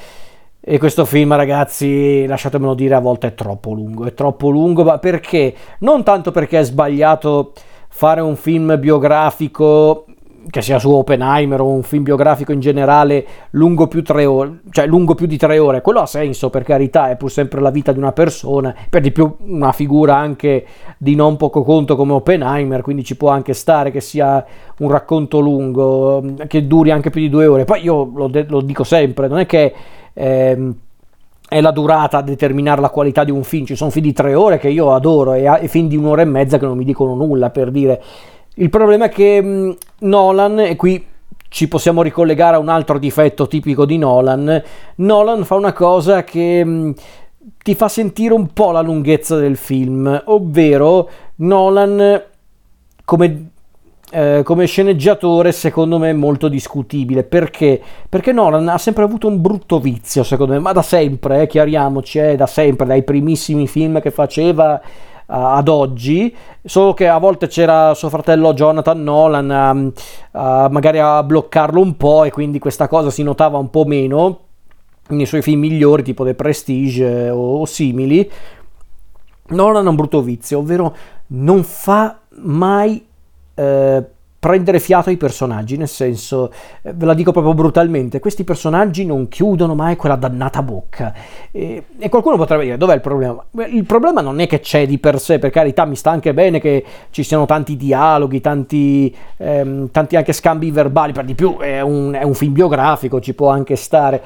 E 0.62 0.78
questo 0.78 1.06
film, 1.06 1.36
ragazzi, 1.36 2.24
lasciatemelo 2.28 2.76
dire, 2.76 2.94
a 2.94 3.00
volte 3.00 3.30
è 3.30 3.34
troppo 3.34 3.74
lungo. 3.74 4.06
È 4.06 4.14
troppo 4.14 4.50
lungo, 4.50 4.84
ma 4.84 5.00
perché? 5.00 5.56
Non 5.80 6.04
tanto 6.04 6.30
perché 6.30 6.60
è 6.60 6.64
sbagliato 6.64 7.54
fare 7.88 8.22
un 8.22 8.36
film 8.36 8.78
biografico 8.80 10.06
che 10.50 10.62
sia 10.62 10.80
su 10.80 10.92
Oppenheimer 10.92 11.60
o 11.62 11.68
un 11.68 11.84
film 11.84 12.04
biografico 12.04 12.52
in 12.52 12.60
generale 12.60 13.26
lungo 13.52 13.88
più, 13.88 14.04
ore, 14.08 14.60
cioè 14.70 14.86
lungo 14.86 15.16
più 15.16 15.26
di 15.26 15.38
tre 15.38 15.58
ore, 15.58 15.82
quello 15.82 16.02
ha 16.02 16.06
senso 16.06 16.50
per 16.50 16.64
carità, 16.64 17.10
è 17.10 17.16
pur 17.16 17.32
sempre 17.32 17.62
la 17.62 17.72
vita 17.72 17.92
di 17.92 17.98
una 17.98 18.12
persona, 18.12 18.74
per 18.90 19.02
di 19.02 19.12
più 19.12 19.36
una 19.48 19.72
figura 19.72 20.16
anche 20.16 20.66
di 20.98 21.16
non 21.16 21.38
poco 21.38 21.64
conto 21.64 21.96
come 21.96 22.14
Oppenheimer, 22.14 22.82
quindi 22.82 23.04
ci 23.04 23.18
può 23.18 23.30
anche 23.30 23.54
stare 23.54 23.92
che 23.92 24.02
sia 24.02 24.44
un 24.80 24.90
racconto 24.90 25.40
lungo, 25.40 26.24
che 26.48 26.68
duri 26.68 26.92
anche 26.92 27.10
più 27.10 27.22
di 27.22 27.30
due 27.30 27.46
ore. 27.46 27.66
Poi 27.66 27.84
io 27.84 28.12
lo, 28.14 28.28
de- 28.28 28.46
lo 28.48 28.62
dico 28.62 28.84
sempre, 28.84 29.28
non 29.28 29.40
è 29.40 29.46
che... 29.46 29.74
Ehm, 30.14 30.76
è 31.48 31.62
la 31.62 31.70
durata 31.70 32.18
a 32.18 32.22
determinare 32.24 32.82
la 32.82 32.90
qualità 32.90 33.24
di 33.24 33.30
un 33.30 33.44
film. 33.44 33.66
Ci 33.66 33.76
sono 33.76 33.92
film 33.92 34.06
di 34.06 34.14
tre 34.14 34.34
ore 34.34 34.58
che 34.58 34.68
io 34.68 34.94
adoro 34.94 35.34
e, 35.34 35.44
e 35.44 35.68
film 35.68 35.88
di 35.88 35.96
un'ora 35.96 36.24
e 36.24 36.26
mezza 36.26 36.58
che 36.58 36.66
non 36.66 36.76
mi 36.76 36.84
dicono 36.84 37.14
nulla 37.14 37.52
per 37.52 37.70
dire 37.70 38.02
il 38.56 38.70
problema 38.70 39.06
è 39.06 39.10
che 39.10 39.42
mh, 39.42 39.48
mm, 39.48 39.72
Nolan, 40.00 40.60
e 40.60 40.76
qui 40.76 41.06
ci 41.50 41.68
possiamo 41.68 42.02
ricollegare 42.02 42.56
a 42.56 42.60
un 42.60 42.70
altro 42.70 42.98
difetto 43.00 43.48
tipico 43.48 43.86
di 43.86 43.98
Nolan, 43.98 44.62
Nolan 44.96 45.46
fa 45.46 45.56
una 45.56 45.74
cosa 45.74 46.24
che 46.24 46.64
mh, 46.64 46.70
mm, 46.70 46.92
ti 47.64 47.76
fa 47.76 47.88
sentire 47.88 48.34
un 48.34 48.54
po' 48.54 48.72
la 48.72 48.82
lunghezza 48.82 49.38
del 49.38 49.58
film, 49.58 50.24
ovvero 50.26 51.10
Nolan 51.36 52.24
come 53.04 53.50
eh, 54.12 54.42
come 54.44 54.68
sceneggiatore 54.68 55.52
secondo 55.52 55.98
me 55.98 56.12
è 56.12 56.14
molto 56.14 56.48
discutibile 56.48 57.24
perché? 57.24 57.82
perché 58.08 58.32
Nolan 58.32 58.68
ha 58.70 58.78
sempre 58.78 59.04
avuto 59.04 59.28
un 59.28 59.42
brutto 59.42 59.80
vizio 59.80 60.24
secondo 60.24 60.54
me 60.54 60.60
ma 60.60 60.72
da 60.72 60.84
sempre 60.84 61.42
eh, 61.42 61.48
chiariamoci 61.48 62.20
eh, 62.20 62.36
da 62.36 62.46
sempre 62.46 62.86
dai 62.86 63.04
primissimi 63.04 63.68
film 63.68 64.00
che 64.00 64.12
faceva 64.12 64.80
ad 65.28 65.68
oggi, 65.68 66.36
solo 66.64 66.94
che 66.94 67.08
a 67.08 67.18
volte 67.18 67.48
c'era 67.48 67.94
suo 67.94 68.10
fratello 68.10 68.54
Jonathan 68.54 69.02
Nolan 69.02 69.92
uh, 70.32 70.40
magari 70.40 71.00
a 71.00 71.24
bloccarlo 71.24 71.80
un 71.80 71.98
po' 71.98 72.24
e 72.24 72.32
quindi 72.32 72.60
questa 72.60 72.88
cosa 72.88 73.10
si 73.10 73.24
notava 73.24 73.58
un 73.58 73.70
po' 73.70 73.86
meno 73.86 74.40
nei 75.08 75.26
suoi 75.26 75.42
film 75.42 75.62
migliori 75.62 76.04
tipo 76.04 76.24
The 76.24 76.36
Prestige 76.36 77.30
o, 77.30 77.60
o 77.60 77.66
simili. 77.66 78.30
Nolan 79.48 79.86
ha 79.86 79.90
un 79.90 79.96
brutto 79.96 80.22
vizio, 80.22 80.60
ovvero 80.60 80.96
non 81.28 81.64
fa 81.64 82.20
mai 82.38 83.06
eh, 83.54 84.04
prendere 84.46 84.80
fiato 84.80 85.10
ai 85.10 85.18
personaggi, 85.18 85.76
nel 85.76 85.88
senso, 85.88 86.52
eh, 86.84 86.94
ve 86.94 87.06
la 87.08 87.16
dico 87.16 87.32
proprio 87.32 87.56
brutalmente, 87.56 88.20
questi 88.20 88.44
personaggi 88.44 89.04
non 89.04 89.28
chiudono 89.28 89.74
mai 89.74 89.96
quella 89.96 90.16
dannata 90.16 90.62
bocca. 90.62 91.12
E, 91.50 91.86
e, 91.98 92.10
qualcuno 92.10 92.38
potrebbe 92.38 92.66
dire, 92.66 92.78
dov'è 92.78 92.94
il 92.94 93.02
problema? 93.02 93.44
Il 93.72 93.86
problema 93.86 94.22
non 94.22 94.40
è 94.40 94.46
che 94.46 94.60
c'è 94.60 94.86
di 94.86 95.00
per 95.00 95.20
sé, 95.20 95.40
per 95.40 95.50
carità, 95.50 95.86
mi 95.86 95.96
sta 95.96 96.12
anche 96.12 96.32
bene 96.36 96.60
che 96.60 96.86
ci 97.10 97.24
siano 97.24 97.48
tanti 97.48 97.76
dialoghi, 97.76 98.40
tanti, 98.40 99.16
ehm, 99.38 99.90
tanti 99.90 100.16
anche 100.16 100.32
scambi 100.32 100.70
verbali, 100.70 101.12
per 101.12 101.26
di 101.26 101.34
più 101.34 101.58
è 101.58 101.82
un, 101.82 102.14
è 102.14 102.22
un 102.22 102.36
film 102.36 102.54
biografico, 102.54 103.20
ci 103.20 103.34
può 103.34 103.50
anche 103.50 103.76
stare 103.76 104.22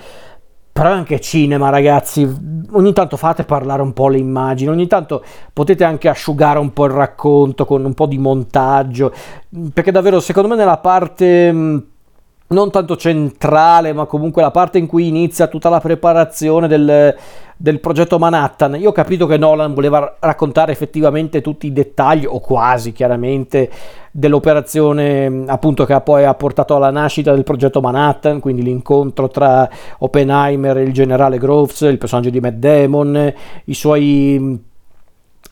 però 0.79 0.91
anche 0.91 1.19
cinema, 1.19 1.69
ragazzi. 1.69 2.25
Ogni 2.71 2.93
tanto 2.93 3.17
fate 3.17 3.43
parlare 3.43 3.81
un 3.81 3.91
po' 3.91 4.07
le 4.07 4.17
immagini, 4.17 4.69
ogni 4.69 4.87
tanto 4.87 5.21
potete 5.51 5.83
anche 5.83 6.07
asciugare 6.07 6.57
un 6.57 6.71
po' 6.71 6.85
il 6.85 6.91
racconto 6.91 7.65
con 7.65 7.83
un 7.83 7.93
po' 7.93 8.05
di 8.05 8.17
montaggio, 8.17 9.11
perché 9.73 9.91
davvero 9.91 10.21
secondo 10.21 10.47
me 10.47 10.55
nella 10.55 10.77
parte 10.77 11.51
non 12.51 12.71
tanto 12.71 12.95
centrale, 12.95 13.91
ma 13.91 14.05
comunque 14.05 14.41
la 14.41 14.51
parte 14.51 14.77
in 14.77 14.87
cui 14.87 15.07
inizia 15.07 15.47
tutta 15.47 15.67
la 15.67 15.81
preparazione 15.81 16.69
del, 16.69 17.13
del 17.61 17.81
progetto 17.81 18.17
Manhattan. 18.17 18.79
Io 18.79 18.89
ho 18.89 18.93
capito 18.93 19.27
che 19.27 19.37
Nolan 19.37 19.73
voleva 19.73 20.15
raccontare 20.19 20.71
effettivamente 20.71 21.41
tutti 21.41 21.67
i 21.67 21.73
dettagli, 21.73 22.25
o 22.25 22.39
quasi 22.39 22.93
chiaramente, 22.93 23.69
dell'operazione 24.11 25.43
appunto 25.45 25.83
che 25.83 25.99
poi 25.99 26.23
ha 26.23 26.33
portato 26.35 26.77
alla 26.77 26.89
nascita 26.89 27.33
del 27.33 27.43
progetto 27.43 27.81
Manhattan, 27.81 28.39
quindi 28.39 28.63
l'incontro 28.63 29.27
tra 29.27 29.69
Oppenheimer 29.97 30.77
e 30.77 30.83
il 30.83 30.93
generale 30.93 31.37
Groves, 31.37 31.81
il 31.81 31.97
personaggio 31.97 32.29
di 32.29 32.39
Matt 32.39 32.55
Damon, 32.55 33.33
i 33.65 33.73
suoi 33.73 34.57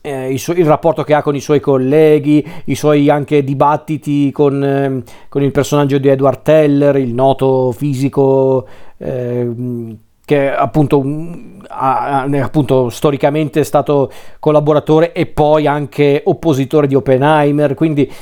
eh, 0.00 0.32
il, 0.32 0.38
suo, 0.38 0.54
il, 0.54 0.64
rapporto 0.64 1.02
che 1.02 1.12
ha 1.12 1.20
con 1.20 1.36
i 1.36 1.40
suoi 1.40 1.60
colleghi, 1.60 2.42
i 2.64 2.74
suoi 2.74 3.10
anche 3.10 3.44
dibattiti 3.44 4.32
con, 4.32 4.64
eh, 4.64 5.02
con 5.28 5.42
il 5.42 5.50
personaggio 5.50 5.98
di 5.98 6.08
Edward 6.08 6.40
Teller, 6.40 6.96
il 6.96 7.12
noto 7.12 7.70
fisico 7.72 8.66
eh, 8.96 9.96
che 10.28 10.54
appunto, 10.54 11.02
ha, 11.68 12.20
appunto 12.20 12.90
storicamente 12.90 13.60
è 13.60 13.62
stato 13.62 14.12
collaboratore 14.38 15.12
e 15.14 15.24
poi 15.24 15.66
anche 15.66 16.20
oppositore 16.22 16.86
di 16.86 16.94
Oppenheimer, 16.94 17.72
quindi 17.72 18.12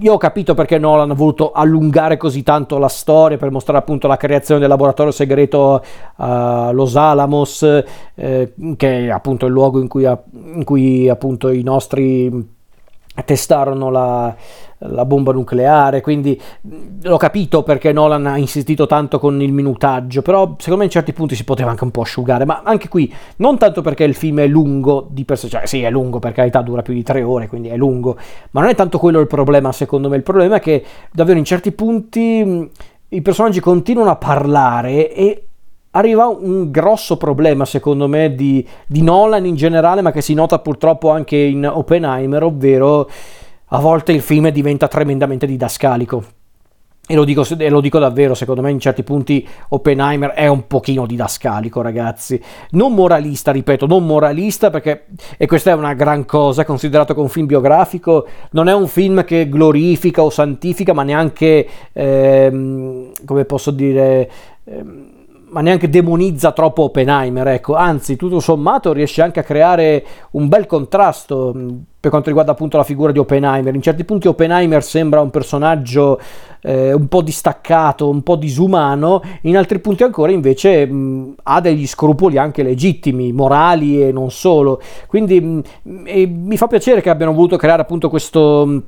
io 0.00 0.14
ho 0.14 0.16
capito 0.16 0.54
perché 0.54 0.78
Nolan 0.78 1.12
ha 1.12 1.14
voluto 1.14 1.52
allungare 1.52 2.16
così 2.16 2.42
tanto 2.42 2.78
la 2.78 2.88
storia 2.88 3.36
per 3.36 3.52
mostrare 3.52 3.78
appunto 3.78 4.08
la 4.08 4.16
creazione 4.16 4.58
del 4.58 4.70
laboratorio 4.70 5.12
segreto 5.12 5.80
a 6.16 6.72
Los 6.72 6.96
Alamos, 6.96 7.62
eh, 8.16 8.52
che 8.76 9.06
è 9.06 9.08
appunto 9.08 9.46
il 9.46 9.52
luogo 9.52 9.80
in 9.80 9.86
cui, 9.86 10.04
in 10.04 10.64
cui 10.64 11.08
appunto 11.08 11.48
i 11.48 11.62
nostri 11.62 12.60
testarono 13.24 13.90
la, 13.90 14.34
la 14.78 15.04
bomba 15.04 15.32
nucleare, 15.32 16.00
quindi 16.00 16.40
l'ho 17.02 17.16
capito 17.16 17.62
perché 17.62 17.92
Nolan 17.92 18.26
ha 18.26 18.38
insistito 18.38 18.86
tanto 18.86 19.18
con 19.18 19.40
il 19.42 19.52
minutaggio, 19.52 20.22
però 20.22 20.54
secondo 20.58 20.78
me 20.78 20.84
in 20.84 20.90
certi 20.90 21.12
punti 21.12 21.34
si 21.34 21.44
poteva 21.44 21.70
anche 21.70 21.84
un 21.84 21.90
po' 21.90 22.00
asciugare, 22.00 22.44
ma 22.44 22.62
anche 22.64 22.88
qui 22.88 23.12
non 23.36 23.58
tanto 23.58 23.82
perché 23.82 24.04
il 24.04 24.14
film 24.14 24.40
è 24.40 24.46
lungo 24.46 25.06
di 25.10 25.24
per 25.24 25.38
sé, 25.38 25.48
cioè 25.48 25.66
sì 25.66 25.82
è 25.82 25.90
lungo 25.90 26.18
per 26.18 26.32
carità, 26.32 26.62
dura 26.62 26.82
più 26.82 26.94
di 26.94 27.02
tre 27.02 27.22
ore, 27.22 27.48
quindi 27.48 27.68
è 27.68 27.76
lungo, 27.76 28.16
ma 28.52 28.60
non 28.60 28.70
è 28.70 28.74
tanto 28.74 28.98
quello 28.98 29.20
il 29.20 29.26
problema 29.26 29.72
secondo 29.72 30.08
me, 30.08 30.16
il 30.16 30.22
problema 30.22 30.56
è 30.56 30.60
che 30.60 30.84
davvero 31.12 31.38
in 31.38 31.44
certi 31.44 31.72
punti 31.72 32.70
i 33.08 33.20
personaggi 33.20 33.60
continuano 33.60 34.10
a 34.10 34.16
parlare 34.16 35.12
e 35.12 35.46
arriva 35.92 36.26
un 36.26 36.70
grosso 36.70 37.16
problema 37.16 37.64
secondo 37.64 38.08
me 38.08 38.34
di, 38.34 38.66
di 38.86 39.02
Nolan 39.02 39.46
in 39.46 39.54
generale, 39.54 40.02
ma 40.02 40.12
che 40.12 40.22
si 40.22 40.34
nota 40.34 40.58
purtroppo 40.58 41.10
anche 41.10 41.36
in 41.36 41.66
Oppenheimer, 41.66 42.42
ovvero 42.42 43.08
a 43.74 43.80
volte 43.80 44.12
il 44.12 44.20
film 44.20 44.48
diventa 44.50 44.88
tremendamente 44.88 45.46
didascalico. 45.46 46.24
E 47.04 47.16
lo, 47.16 47.24
dico, 47.24 47.44
e 47.58 47.68
lo, 47.68 47.80
dico, 47.80 47.98
davvero, 47.98 48.32
secondo 48.32 48.62
me 48.62 48.70
in 48.70 48.78
certi 48.78 49.02
punti 49.02 49.46
Oppenheimer 49.70 50.30
è 50.30 50.46
un 50.46 50.68
pochino 50.68 51.04
didascalico, 51.04 51.82
ragazzi. 51.82 52.40
Non 52.70 52.94
moralista, 52.94 53.50
ripeto, 53.50 53.86
non 53.86 54.06
moralista 54.06 54.70
perché, 54.70 55.06
e 55.36 55.46
questa 55.46 55.72
è 55.72 55.74
una 55.74 55.94
gran 55.94 56.24
cosa, 56.24 56.64
considerato 56.64 57.12
che 57.12 57.20
un 57.20 57.28
film 57.28 57.46
biografico, 57.46 58.26
non 58.52 58.68
è 58.68 58.72
un 58.72 58.86
film 58.86 59.24
che 59.24 59.48
glorifica 59.48 60.22
o 60.22 60.30
santifica, 60.30 60.92
ma 60.92 61.02
neanche, 61.02 61.66
ehm, 61.92 63.10
come 63.24 63.44
posso 63.46 63.72
dire... 63.72 64.30
Ehm, 64.64 65.20
ma 65.52 65.60
neanche 65.60 65.88
demonizza 65.88 66.52
troppo 66.52 66.84
Oppenheimer, 66.84 67.46
ecco, 67.48 67.74
anzi, 67.74 68.16
tutto 68.16 68.40
sommato 68.40 68.92
riesce 68.92 69.20
anche 69.22 69.40
a 69.40 69.42
creare 69.42 70.04
un 70.32 70.48
bel 70.48 70.66
contrasto 70.66 71.54
per 72.00 72.10
quanto 72.10 72.28
riguarda 72.28 72.52
appunto 72.52 72.78
la 72.78 72.84
figura 72.84 73.12
di 73.12 73.18
Oppenheimer. 73.18 73.74
In 73.74 73.82
certi 73.82 74.04
punti 74.04 74.26
Oppenheimer 74.26 74.82
sembra 74.82 75.20
un 75.20 75.30
personaggio 75.30 76.18
eh, 76.62 76.92
un 76.92 77.06
po' 77.06 77.22
distaccato, 77.22 78.08
un 78.08 78.22
po' 78.22 78.36
disumano, 78.36 79.22
in 79.42 79.56
altri 79.56 79.78
punti 79.78 80.02
ancora 80.02 80.32
invece 80.32 80.86
mh, 80.86 81.34
ha 81.44 81.60
degli 81.60 81.86
scrupoli 81.86 82.38
anche 82.38 82.62
legittimi, 82.62 83.32
morali 83.32 84.02
e 84.02 84.10
non 84.10 84.30
solo. 84.30 84.80
Quindi 85.06 85.40
mh, 85.40 85.62
mi 85.84 86.56
fa 86.56 86.66
piacere 86.66 87.02
che 87.02 87.10
abbiano 87.10 87.34
voluto 87.34 87.56
creare 87.56 87.82
appunto 87.82 88.08
questo 88.08 88.82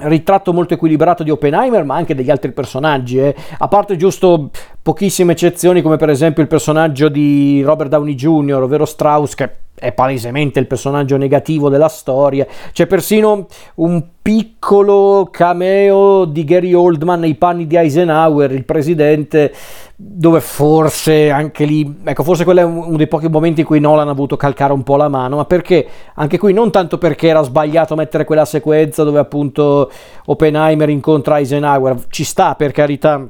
ritratto 0.00 0.52
molto 0.52 0.74
equilibrato 0.74 1.22
di 1.22 1.30
Oppenheimer, 1.30 1.84
ma 1.84 1.96
anche 1.96 2.14
degli 2.14 2.30
altri 2.30 2.52
personaggi, 2.52 3.18
eh. 3.18 3.34
a 3.58 3.68
parte 3.68 3.96
giusto 3.96 4.50
pochissime 4.82 5.32
eccezioni, 5.32 5.82
come 5.82 5.96
per 5.96 6.10
esempio 6.10 6.42
il 6.42 6.48
personaggio 6.48 7.08
di 7.08 7.62
Robert 7.62 7.90
Downey 7.90 8.14
Jr., 8.14 8.62
ovvero 8.62 8.84
Strauss, 8.84 9.34
che 9.34 9.50
è 9.78 9.92
palesemente 9.92 10.58
il 10.58 10.66
personaggio 10.66 11.16
negativo 11.16 11.68
della 11.68 11.88
storia. 11.88 12.46
C'è 12.72 12.86
persino 12.86 13.46
un 13.76 14.04
piccolo 14.20 15.28
cameo 15.30 16.24
di 16.26 16.44
Gary 16.44 16.74
Oldman 16.74 17.20
nei 17.20 17.34
panni 17.34 17.66
di 17.66 17.76
Eisenhower, 17.76 18.52
il 18.52 18.64
presidente, 18.64 19.52
dove 19.96 20.40
forse 20.40 21.30
anche 21.30 21.64
lì, 21.64 22.00
ecco, 22.04 22.22
forse 22.22 22.44
quello 22.44 22.60
è 22.60 22.64
uno 22.64 22.96
dei 22.96 23.08
pochi 23.08 23.28
momenti 23.28 23.60
in 23.60 23.66
cui 23.66 23.80
Nolan 23.80 24.08
ha 24.08 24.12
voluto 24.12 24.36
calcare 24.36 24.72
un 24.72 24.82
po' 24.82 24.96
la 24.96 25.08
mano, 25.08 25.36
ma 25.36 25.44
perché? 25.44 25.86
Anche 26.14 26.38
qui 26.38 26.52
non 26.52 26.70
tanto 26.70 26.98
perché 26.98 27.28
era 27.28 27.42
sbagliato 27.42 27.94
mettere 27.94 28.24
quella 28.24 28.44
sequenza 28.44 29.02
dove 29.02 29.18
appunto 29.18 29.90
Oppenheimer 30.26 30.90
incontra 30.90 31.38
Eisenhower, 31.38 31.96
ci 32.08 32.24
sta 32.24 32.54
per 32.54 32.72
carità. 32.72 33.26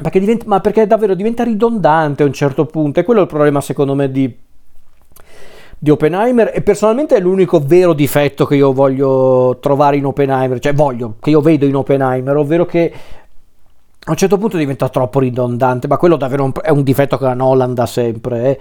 Perché 0.00 0.20
diventa, 0.20 0.44
ma 0.46 0.60
perché 0.60 0.86
davvero 0.86 1.14
diventa 1.14 1.44
ridondante 1.44 2.22
a 2.22 2.26
un 2.26 2.32
certo 2.32 2.64
punto, 2.64 3.00
e 3.00 3.04
quello 3.04 3.20
è 3.20 3.24
il 3.24 3.28
problema 3.28 3.60
secondo 3.60 3.94
me 3.94 4.10
di 4.10 4.34
di 5.82 5.88
Oppenheimer 5.88 6.50
e 6.54 6.60
personalmente 6.60 7.16
è 7.16 7.20
l'unico 7.20 7.58
vero 7.58 7.94
difetto 7.94 8.44
che 8.44 8.54
io 8.54 8.70
voglio 8.74 9.56
trovare 9.60 9.96
in 9.96 10.04
Oppenheimer, 10.04 10.58
cioè 10.58 10.74
voglio, 10.74 11.14
che 11.18 11.30
io 11.30 11.40
vedo 11.40 11.64
in 11.64 11.74
Oppenheimer, 11.74 12.36
ovvero 12.36 12.66
che 12.66 12.92
a 14.02 14.10
un 14.10 14.16
certo 14.16 14.36
punto 14.36 14.58
diventa 14.58 14.90
troppo 14.90 15.20
ridondante, 15.20 15.88
ma 15.88 15.96
quello 15.96 16.16
davvero 16.16 16.52
è 16.62 16.68
un 16.68 16.82
difetto 16.82 17.16
che 17.16 17.24
la 17.24 17.32
Nolan 17.32 17.72
da 17.72 17.86
sempre. 17.86 18.44
Eh 18.44 18.58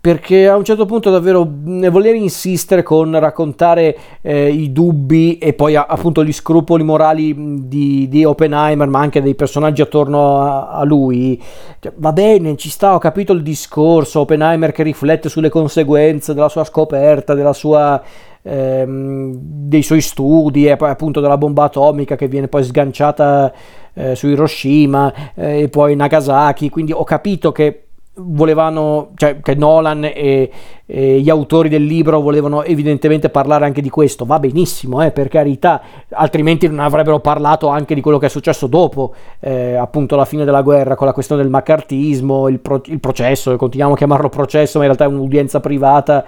perché 0.00 0.48
a 0.48 0.56
un 0.56 0.64
certo 0.64 0.86
punto 0.86 1.10
davvero 1.10 1.46
voler 1.46 2.14
insistere 2.14 2.82
con 2.82 3.18
raccontare 3.18 3.96
eh, 4.22 4.48
i 4.48 4.72
dubbi 4.72 5.36
e 5.36 5.52
poi 5.52 5.76
appunto 5.76 6.24
gli 6.24 6.32
scrupoli 6.32 6.82
morali 6.82 7.68
di, 7.68 8.08
di, 8.08 8.24
Oppenheimer 8.24 8.88
ma 8.88 9.00
anche 9.00 9.20
dei 9.20 9.34
personaggi 9.34 9.82
attorno 9.82 10.40
a, 10.40 10.70
a 10.70 10.84
lui 10.84 11.40
cioè, 11.80 11.92
va 11.96 12.14
bene 12.14 12.56
ci 12.56 12.70
sta 12.70 12.94
ho 12.94 12.98
capito 12.98 13.34
il 13.34 13.42
discorso 13.42 14.20
Oppenheimer 14.20 14.72
che 14.72 14.84
riflette 14.84 15.28
sulle 15.28 15.50
conseguenze 15.50 16.32
della 16.32 16.48
sua 16.48 16.64
scoperta 16.64 17.34
della 17.34 17.52
sua 17.52 18.02
ehm, 18.40 19.32
dei 19.34 19.82
suoi 19.82 20.00
studi 20.00 20.66
e 20.66 20.76
poi 20.76 20.88
appunto 20.88 21.20
della 21.20 21.36
bomba 21.36 21.64
atomica 21.64 22.16
che 22.16 22.26
viene 22.26 22.48
poi 22.48 22.64
sganciata 22.64 23.52
eh, 23.92 24.14
su 24.14 24.28
Hiroshima 24.28 25.12
eh, 25.34 25.60
e 25.60 25.68
poi 25.68 25.94
Nagasaki 25.94 26.70
quindi 26.70 26.92
ho 26.92 27.04
capito 27.04 27.52
che 27.52 27.84
volevano, 28.24 29.10
cioè 29.16 29.40
che 29.40 29.54
Nolan 29.54 30.04
e, 30.04 30.50
e, 30.86 31.20
gli 31.20 31.30
autori 31.30 31.68
del 31.68 31.84
libro 31.84 32.20
volevano 32.20 32.62
evidentemente 32.62 33.28
parlare 33.30 33.64
anche 33.64 33.80
di 33.80 33.90
questo, 33.90 34.24
va 34.24 34.38
benissimo, 34.38 35.02
eh, 35.02 35.10
per 35.10 35.28
carità, 35.28 35.80
altrimenti 36.10 36.66
non 36.68 36.80
avrebbero 36.80 37.20
parlato 37.20 37.68
anche 37.68 37.94
di 37.94 38.00
quello 38.00 38.18
che 38.18 38.26
è 38.26 38.28
successo 38.28 38.66
dopo, 38.66 39.14
eh, 39.40 39.74
appunto 39.74 40.16
la 40.16 40.24
fine 40.24 40.44
della 40.44 40.62
guerra, 40.62 40.94
con 40.94 41.06
la 41.06 41.12
questione 41.12 41.42
del 41.42 41.50
maccartismo, 41.50 42.48
il, 42.48 42.60
pro, 42.60 42.80
il 42.86 43.00
processo, 43.00 43.56
continuiamo 43.56 43.94
a 43.94 43.96
chiamarlo 43.96 44.28
processo, 44.28 44.78
ma 44.78 44.84
in 44.84 44.94
realtà 44.94 45.12
è 45.12 45.14
un'udienza 45.14 45.60
privata 45.60 46.24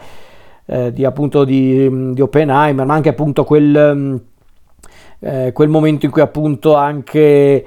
eh, 0.66 0.92
di 0.92 1.04
appunto 1.04 1.44
di, 1.44 2.12
di, 2.14 2.20
Oppenheimer, 2.20 2.86
ma 2.86 2.94
anche 2.94 3.08
appunto 3.08 3.44
quel, 3.44 4.20
eh, 5.18 5.50
quel 5.52 5.68
momento 5.68 6.06
in 6.06 6.12
cui 6.12 6.22
appunto 6.22 6.74
anche 6.74 7.64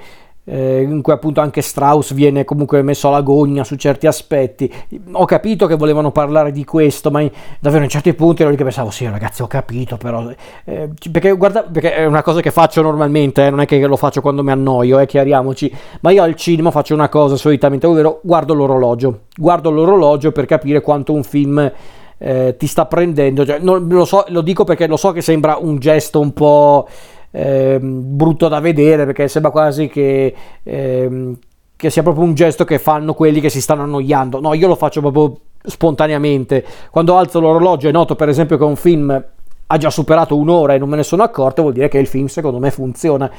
eh, 0.48 0.82
in 0.82 1.02
cui 1.02 1.12
appunto 1.12 1.40
anche 1.40 1.60
Strauss 1.60 2.12
viene 2.14 2.44
comunque 2.44 2.80
messo 2.82 3.08
alla 3.08 3.20
gogna 3.20 3.64
su 3.64 3.74
certi 3.74 4.06
aspetti. 4.06 4.72
Ho 5.12 5.24
capito 5.24 5.66
che 5.66 5.74
volevano 5.74 6.12
parlare 6.12 6.52
di 6.52 6.64
questo, 6.64 7.10
ma 7.10 7.20
in, 7.20 7.30
davvero 7.58 7.82
in 7.82 7.90
certi 7.90 8.14
punti 8.14 8.42
ero 8.42 8.50
lì 8.50 8.56
che 8.56 8.62
pensavo, 8.62 8.90
sì 8.90 9.08
ragazzi 9.08 9.42
ho 9.42 9.46
capito, 9.46 9.96
però... 9.96 10.30
Eh, 10.64 10.90
perché, 11.10 11.32
guarda, 11.32 11.64
perché 11.64 11.94
è 11.94 12.04
una 12.06 12.22
cosa 12.22 12.40
che 12.40 12.50
faccio 12.50 12.80
normalmente, 12.80 13.46
eh, 13.46 13.50
non 13.50 13.60
è 13.60 13.66
che 13.66 13.84
lo 13.86 13.96
faccio 13.96 14.20
quando 14.20 14.42
mi 14.42 14.52
annoio, 14.52 15.00
eh, 15.00 15.06
chiariamoci, 15.06 15.74
ma 16.00 16.12
io 16.12 16.22
al 16.22 16.36
cinema 16.36 16.70
faccio 16.70 16.94
una 16.94 17.08
cosa 17.08 17.36
solitamente, 17.36 17.86
ovvero 17.86 18.20
guardo 18.22 18.54
l'orologio, 18.54 19.22
guardo 19.36 19.70
l'orologio 19.70 20.32
per 20.32 20.46
capire 20.46 20.80
quanto 20.80 21.12
un 21.12 21.22
film... 21.22 21.72
Eh, 22.18 22.56
ti 22.58 22.66
sta 22.66 22.86
prendendo, 22.86 23.44
cioè, 23.44 23.58
non, 23.58 23.88
lo, 23.88 24.06
so, 24.06 24.24
lo 24.28 24.40
dico 24.40 24.64
perché 24.64 24.86
lo 24.86 24.96
so 24.96 25.12
che 25.12 25.20
sembra 25.20 25.58
un 25.60 25.76
gesto 25.78 26.18
un 26.18 26.32
po' 26.32 26.88
eh, 27.36 27.78
brutto 27.80 28.48
da 28.48 28.60
vedere 28.60 29.04
perché 29.04 29.28
sembra 29.28 29.50
quasi 29.50 29.88
che, 29.88 30.34
eh, 30.62 31.32
che 31.76 31.90
sia 31.90 32.02
proprio 32.02 32.24
un 32.24 32.32
gesto 32.32 32.64
che 32.64 32.78
fanno 32.78 33.12
quelli 33.12 33.40
che 33.40 33.50
si 33.50 33.60
stanno 33.60 33.82
annoiando. 33.82 34.40
No, 34.40 34.54
io 34.54 34.66
lo 34.66 34.74
faccio 34.74 35.00
proprio 35.02 35.38
spontaneamente. 35.62 36.64
Quando 36.90 37.18
alzo 37.18 37.38
l'orologio 37.38 37.88
e 37.88 37.92
noto 37.92 38.14
per 38.14 38.30
esempio 38.30 38.56
che 38.56 38.64
un 38.64 38.76
film 38.76 39.24
ha 39.68 39.76
già 39.76 39.90
superato 39.90 40.34
un'ora 40.36 40.74
e 40.74 40.78
non 40.78 40.88
me 40.88 40.96
ne 40.96 41.02
sono 41.02 41.24
accorto, 41.24 41.60
vuol 41.60 41.74
dire 41.74 41.88
che 41.88 41.98
il 41.98 42.06
film 42.06 42.26
secondo 42.26 42.58
me 42.58 42.70
funziona. 42.70 43.30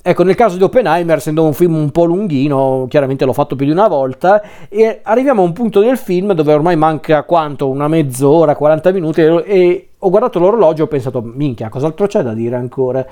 Ecco, 0.00 0.22
nel 0.22 0.34
caso 0.34 0.56
di 0.56 0.62
Oppenheimer, 0.62 1.18
essendo 1.18 1.44
un 1.44 1.52
film 1.52 1.76
un 1.76 1.90
po' 1.90 2.04
lunghino, 2.04 2.86
chiaramente 2.88 3.24
l'ho 3.24 3.32
fatto 3.32 3.56
più 3.56 3.66
di 3.66 3.72
una 3.72 3.88
volta, 3.88 4.40
e 4.68 5.00
arriviamo 5.02 5.42
a 5.42 5.44
un 5.44 5.52
punto 5.52 5.80
del 5.80 5.98
film 5.98 6.32
dove 6.32 6.52
ormai 6.54 6.76
manca 6.76 7.24
quanto? 7.24 7.68
Una 7.68 7.88
mezz'ora, 7.88 8.56
40 8.56 8.92
minuti, 8.92 9.20
e 9.20 9.87
ho 9.98 10.10
guardato 10.10 10.38
l'orologio 10.38 10.82
e 10.82 10.84
ho 10.84 10.88
pensato, 10.88 11.20
minchia, 11.22 11.68
cos'altro 11.68 12.06
c'è 12.06 12.22
da 12.22 12.34
dire 12.34 12.56
ancora? 12.56 13.04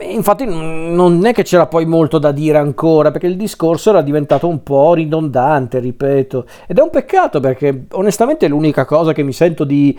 Infatti 0.00 0.44
non 0.44 1.24
è 1.24 1.32
che 1.32 1.44
c'era 1.44 1.66
poi 1.66 1.86
molto 1.86 2.18
da 2.18 2.32
dire 2.32 2.58
ancora, 2.58 3.12
perché 3.12 3.28
il 3.28 3.36
discorso 3.36 3.90
era 3.90 4.02
diventato 4.02 4.48
un 4.48 4.62
po' 4.64 4.94
ridondante, 4.94 5.78
ripeto, 5.78 6.46
ed 6.66 6.78
è 6.78 6.82
un 6.82 6.90
peccato 6.90 7.38
perché 7.38 7.84
onestamente 7.92 8.48
l'unica 8.48 8.84
cosa 8.84 9.12
che 9.12 9.22
mi 9.22 9.32
sento 9.32 9.62
di 9.62 9.96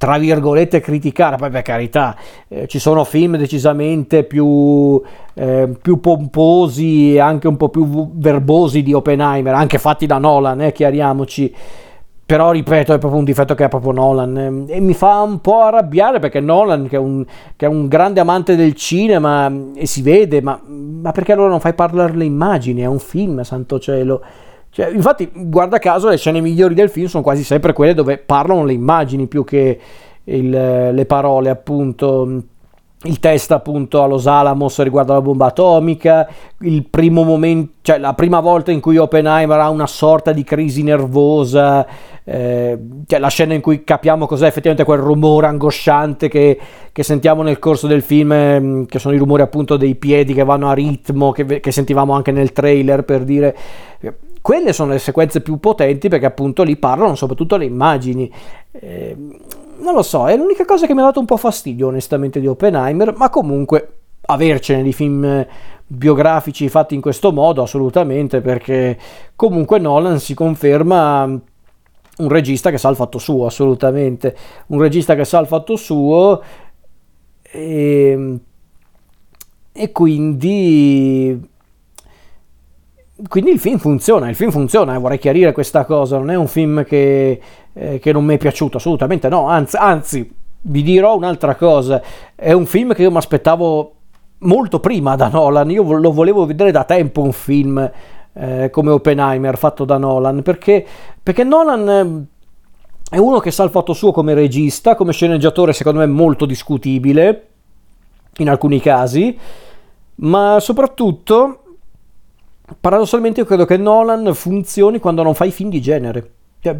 tra 0.00 0.16
virgolette 0.16 0.80
criticare, 0.80 1.36
poi 1.36 1.50
per 1.50 1.60
carità 1.60 2.16
eh, 2.48 2.66
ci 2.66 2.78
sono 2.78 3.04
film 3.04 3.36
decisamente 3.36 4.24
più, 4.24 4.98
eh, 5.34 5.68
più, 5.78 6.00
pomposi 6.00 7.12
e 7.12 7.20
anche 7.20 7.46
un 7.46 7.58
po' 7.58 7.68
più 7.68 8.10
verbosi 8.14 8.82
di 8.82 8.94
Oppenheimer, 8.94 9.52
anche 9.52 9.76
fatti 9.76 10.06
da 10.06 10.16
Nolan, 10.16 10.62
eh, 10.62 10.72
chiariamoci, 10.72 11.54
però 12.30 12.52
ripeto 12.52 12.94
è 12.94 12.98
proprio 12.98 13.18
un 13.18 13.24
difetto 13.24 13.56
che 13.56 13.64
ha 13.64 13.68
proprio 13.68 13.90
Nolan. 13.90 14.66
E 14.68 14.78
mi 14.78 14.94
fa 14.94 15.20
un 15.22 15.40
po' 15.40 15.62
arrabbiare 15.62 16.20
perché 16.20 16.38
Nolan 16.38 16.86
che 16.86 16.94
è 16.94 16.98
un, 17.00 17.26
che 17.56 17.66
è 17.66 17.68
un 17.68 17.88
grande 17.88 18.20
amante 18.20 18.54
del 18.54 18.74
cinema 18.74 19.52
e 19.74 19.84
si 19.84 20.00
vede 20.00 20.40
ma, 20.40 20.60
ma, 20.64 21.10
perché 21.10 21.32
allora 21.32 21.48
non 21.48 21.58
fai 21.58 21.74
parlare 21.74 22.14
le 22.14 22.24
immagini? 22.24 22.82
È 22.82 22.86
un 22.86 23.00
film 23.00 23.42
santo 23.42 23.80
cielo. 23.80 24.22
Cioè, 24.70 24.90
infatti 24.90 25.28
guarda 25.34 25.80
caso 25.80 26.08
le 26.08 26.18
scene 26.18 26.40
migliori 26.40 26.74
del 26.74 26.88
film 26.88 27.06
sono 27.06 27.24
quasi 27.24 27.42
sempre 27.42 27.72
quelle 27.72 27.94
dove 27.94 28.18
parlano 28.18 28.64
le 28.64 28.74
immagini 28.74 29.26
più 29.26 29.42
che 29.42 29.80
il, 30.22 30.50
le 30.94 31.06
parole 31.06 31.50
appunto 31.50 32.42
il 33.04 33.18
test 33.18 33.50
appunto 33.52 34.02
a 34.02 34.06
Los 34.06 34.26
Alamos 34.26 34.78
riguardo 34.82 35.12
alla 35.12 35.22
bomba 35.22 35.46
atomica, 35.46 36.28
il 36.60 36.84
primo 36.84 37.22
momento, 37.22 37.72
cioè 37.80 37.98
la 37.98 38.12
prima 38.12 38.40
volta 38.40 38.72
in 38.72 38.80
cui 38.80 38.98
Oppenheimer 38.98 39.58
ha 39.58 39.70
una 39.70 39.86
sorta 39.86 40.32
di 40.32 40.44
crisi 40.44 40.82
nervosa, 40.82 41.86
eh, 42.24 42.78
cioè 43.06 43.18
la 43.18 43.28
scena 43.28 43.54
in 43.54 43.62
cui 43.62 43.84
capiamo 43.84 44.26
cos'è 44.26 44.46
effettivamente 44.46 44.84
quel 44.84 45.00
rumore 45.00 45.46
angosciante 45.46 46.28
che, 46.28 46.58
che 46.92 47.02
sentiamo 47.02 47.42
nel 47.42 47.58
corso 47.58 47.86
del 47.86 48.02
film, 48.02 48.32
eh, 48.32 48.84
che 48.86 48.98
sono 48.98 49.14
i 49.14 49.18
rumori 49.18 49.40
appunto 49.40 49.78
dei 49.78 49.94
piedi 49.94 50.34
che 50.34 50.44
vanno 50.44 50.68
a 50.68 50.74
ritmo, 50.74 51.32
che, 51.32 51.60
che 51.60 51.72
sentivamo 51.72 52.12
anche 52.12 52.32
nel 52.32 52.52
trailer 52.52 53.04
per 53.04 53.24
dire 53.24 53.56
quelle 54.42 54.72
sono 54.72 54.92
le 54.92 54.98
sequenze 54.98 55.40
più 55.40 55.58
potenti 55.58 56.08
perché 56.08 56.26
appunto 56.26 56.62
lì 56.62 56.76
parlano 56.76 57.14
soprattutto 57.14 57.56
le 57.56 57.64
immagini. 57.64 58.30
Eh, 58.72 59.16
non 59.80 59.94
lo 59.94 60.02
so, 60.02 60.28
è 60.28 60.36
l'unica 60.36 60.64
cosa 60.64 60.86
che 60.86 60.94
mi 60.94 61.00
ha 61.00 61.04
dato 61.04 61.20
un 61.20 61.26
po' 61.26 61.36
fastidio 61.36 61.88
onestamente 61.88 62.40
di 62.40 62.46
Oppenheimer, 62.46 63.14
ma 63.16 63.30
comunque 63.30 63.96
avercene 64.22 64.82
di 64.82 64.92
film 64.92 65.46
biografici 65.86 66.68
fatti 66.68 66.94
in 66.94 67.00
questo 67.00 67.32
modo 67.32 67.62
assolutamente 67.62 68.40
perché 68.40 68.96
comunque 69.34 69.80
Nolan 69.80 70.20
si 70.20 70.34
conferma 70.34 71.24
un 71.24 72.28
regista 72.28 72.70
che 72.70 72.78
sa 72.78 72.88
il 72.90 72.96
fatto 72.96 73.18
suo 73.18 73.46
assolutamente. 73.46 74.36
Un 74.66 74.80
regista 74.80 75.14
che 75.14 75.24
sa 75.24 75.40
il 75.40 75.46
fatto 75.46 75.76
suo 75.76 76.42
e, 77.42 78.38
e 79.72 79.92
quindi 79.92 81.49
quindi 83.28 83.50
il 83.50 83.58
film 83.58 83.78
funziona, 83.78 84.28
il 84.28 84.34
film 84.34 84.50
funziona, 84.50 84.98
vorrei 84.98 85.18
chiarire 85.18 85.52
questa 85.52 85.84
cosa, 85.84 86.18
non 86.18 86.30
è 86.30 86.36
un 86.36 86.46
film 86.46 86.84
che, 86.84 87.40
eh, 87.72 87.98
che 87.98 88.12
non 88.12 88.24
mi 88.24 88.34
è 88.34 88.38
piaciuto, 88.38 88.76
assolutamente 88.76 89.28
no, 89.28 89.46
anzi, 89.46 89.76
anzi, 89.76 90.34
vi 90.62 90.82
dirò 90.82 91.16
un'altra 91.16 91.54
cosa, 91.54 92.02
è 92.34 92.52
un 92.52 92.66
film 92.66 92.94
che 92.94 93.02
io 93.02 93.10
mi 93.10 93.16
aspettavo 93.16 93.94
molto 94.38 94.80
prima 94.80 95.16
da 95.16 95.28
Nolan, 95.28 95.70
io 95.70 95.82
lo 95.98 96.12
volevo 96.12 96.46
vedere 96.46 96.70
da 96.70 96.84
tempo 96.84 97.22
un 97.22 97.32
film 97.32 97.90
eh, 98.32 98.70
come 98.70 98.90
Oppenheimer 98.90 99.56
fatto 99.58 99.84
da 99.84 99.98
Nolan, 99.98 100.42
perché, 100.42 100.84
perché 101.22 101.44
Nolan 101.44 101.88
eh, 101.88 103.16
è 103.16 103.18
uno 103.18 103.38
che 103.38 103.50
sa 103.50 103.64
il 103.64 103.70
fatto 103.70 103.92
suo 103.92 104.12
come 104.12 104.34
regista, 104.34 104.94
come 104.94 105.12
sceneggiatore 105.12 105.72
secondo 105.72 106.00
me 106.00 106.06
molto 106.06 106.46
discutibile 106.46 107.46
in 108.36 108.48
alcuni 108.48 108.80
casi, 108.80 109.36
ma 110.16 110.58
soprattutto 110.60 111.62
paradossalmente 112.78 113.40
io 113.40 113.46
credo 113.46 113.64
che 113.64 113.76
Nolan 113.76 114.34
funzioni 114.34 114.98
quando 114.98 115.22
non 115.22 115.34
fai 115.34 115.50
film 115.50 115.70
di 115.70 115.80
genere. 115.80 116.30
Cioè, 116.60 116.76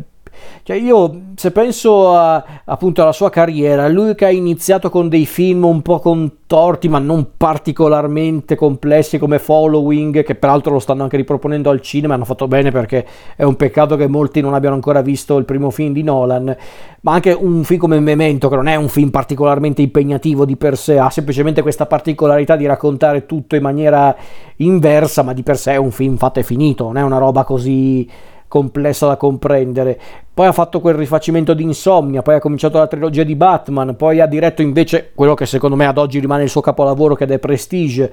cioè 0.62 0.76
io 0.76 1.20
se 1.34 1.50
penso 1.50 2.14
a, 2.14 2.44
appunto 2.64 3.02
alla 3.02 3.12
sua 3.12 3.30
carriera, 3.30 3.88
lui 3.88 4.14
che 4.14 4.26
ha 4.26 4.30
iniziato 4.30 4.90
con 4.90 5.08
dei 5.08 5.26
film 5.26 5.64
un 5.64 5.82
po' 5.82 5.98
contorti 5.98 6.88
ma 6.88 6.98
non 6.98 7.30
particolarmente 7.36 8.56
complessi 8.56 9.18
come 9.18 9.38
Following, 9.38 10.22
che 10.22 10.34
peraltro 10.34 10.72
lo 10.72 10.78
stanno 10.78 11.02
anche 11.02 11.16
riproponendo 11.16 11.70
al 11.70 11.80
cinema, 11.80 12.14
hanno 12.14 12.24
fatto 12.24 12.48
bene 12.48 12.70
perché 12.70 13.06
è 13.36 13.42
un 13.42 13.56
peccato 13.56 13.96
che 13.96 14.06
molti 14.06 14.40
non 14.40 14.54
abbiano 14.54 14.74
ancora 14.74 15.00
visto 15.00 15.36
il 15.36 15.44
primo 15.44 15.70
film 15.70 15.92
di 15.92 16.02
Nolan, 16.02 16.56
ma 17.02 17.12
anche 17.12 17.32
un 17.32 17.64
film 17.64 17.80
come 17.80 18.00
Memento 18.00 18.48
che 18.48 18.56
non 18.56 18.66
è 18.66 18.74
un 18.74 18.88
film 18.88 19.10
particolarmente 19.10 19.82
impegnativo 19.82 20.44
di 20.44 20.56
per 20.56 20.76
sé, 20.76 20.98
ha 20.98 21.10
semplicemente 21.10 21.62
questa 21.62 21.86
particolarità 21.86 22.56
di 22.56 22.66
raccontare 22.66 23.26
tutto 23.26 23.56
in 23.56 23.62
maniera 23.62 24.14
inversa, 24.56 25.22
ma 25.22 25.32
di 25.32 25.42
per 25.42 25.56
sé 25.56 25.72
è 25.72 25.76
un 25.76 25.90
film 25.90 26.16
fatto 26.16 26.40
e 26.40 26.42
finito, 26.42 26.84
non 26.84 26.98
è 26.98 27.02
una 27.02 27.18
roba 27.18 27.44
così 27.44 28.08
complessa 28.50 29.06
da 29.06 29.16
comprendere. 29.16 29.96
Poi 30.34 30.48
ha 30.48 30.52
fatto 30.52 30.80
quel 30.80 30.96
rifacimento 30.96 31.54
di 31.54 31.62
Insomnia, 31.62 32.20
poi 32.20 32.34
ha 32.34 32.40
cominciato 32.40 32.78
la 32.78 32.88
trilogia 32.88 33.22
di 33.22 33.36
Batman, 33.36 33.94
poi 33.94 34.20
ha 34.20 34.26
diretto 34.26 34.60
invece 34.60 35.12
quello 35.14 35.34
che 35.34 35.46
secondo 35.46 35.76
me 35.76 35.86
ad 35.86 35.98
oggi 35.98 36.18
rimane 36.18 36.42
il 36.42 36.48
suo 36.48 36.60
capolavoro 36.60 37.14
che 37.14 37.24
è 37.24 37.26
The 37.28 37.38
Prestige. 37.38 38.12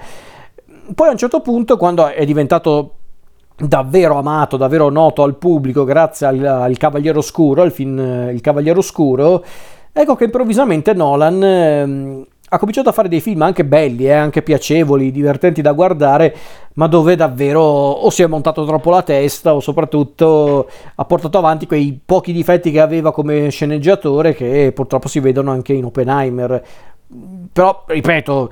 Poi 0.93 1.08
a 1.08 1.12
un 1.12 1.17
certo 1.17 1.41
punto, 1.41 1.76
quando 1.76 2.06
è 2.06 2.23
diventato 2.23 2.91
davvero 3.58 4.19
amato, 4.19 4.58
davvero 4.58 4.89
noto 4.89 5.23
al 5.23 5.38
pubblico 5.38 5.84
grazie 5.84 6.28
al, 6.28 6.45
al 6.45 6.78
Cavaliere 6.78 7.17
Oscuro, 7.17 7.63
al 7.63 7.71
film 7.71 7.97
Il 8.32 8.41
Cavaliere 8.41 8.78
Oscuro, 8.78 9.43
ecco 9.91 10.15
che 10.15 10.26
improvvisamente 10.26 10.93
Nolan... 10.93 11.43
Ehm, 11.43 12.26
ha 12.50 12.58
cominciato 12.58 12.90
a 12.90 12.94
fare 12.94 13.10
dei 13.10 13.20
film 13.20 13.42
anche 13.42 13.66
belli, 13.66 14.06
eh, 14.06 14.14
anche 14.14 14.42
piacevoli, 14.42 15.12
divertenti 15.12 15.62
da 15.62 15.74
guardare, 15.74 16.36
ma 16.76 16.88
dove 16.88 17.16
davvero 17.16 17.62
o 17.62 18.10
si 18.10 18.22
è 18.22 18.28
montato 18.28 18.66
troppo 18.66 18.90
la 18.90 19.02
testa 19.02 19.54
o 19.54 19.60
soprattutto 19.60 20.70
ha 20.96 21.06
portato 21.06 21.38
avanti 21.38 21.66
quei 21.66 22.00
pochi 22.04 22.32
difetti 22.32 22.72
che 22.72 22.80
aveva 22.80 23.12
come 23.12 23.50
sceneggiatore 23.50 24.34
che 24.34 24.72
purtroppo 24.74 25.08
si 25.08 25.20
vedono 25.20 25.52
anche 25.52 25.74
in 25.74 25.86
Oppenheimer. 25.86 26.64
Però, 27.54 27.86
ripeto, 27.88 28.52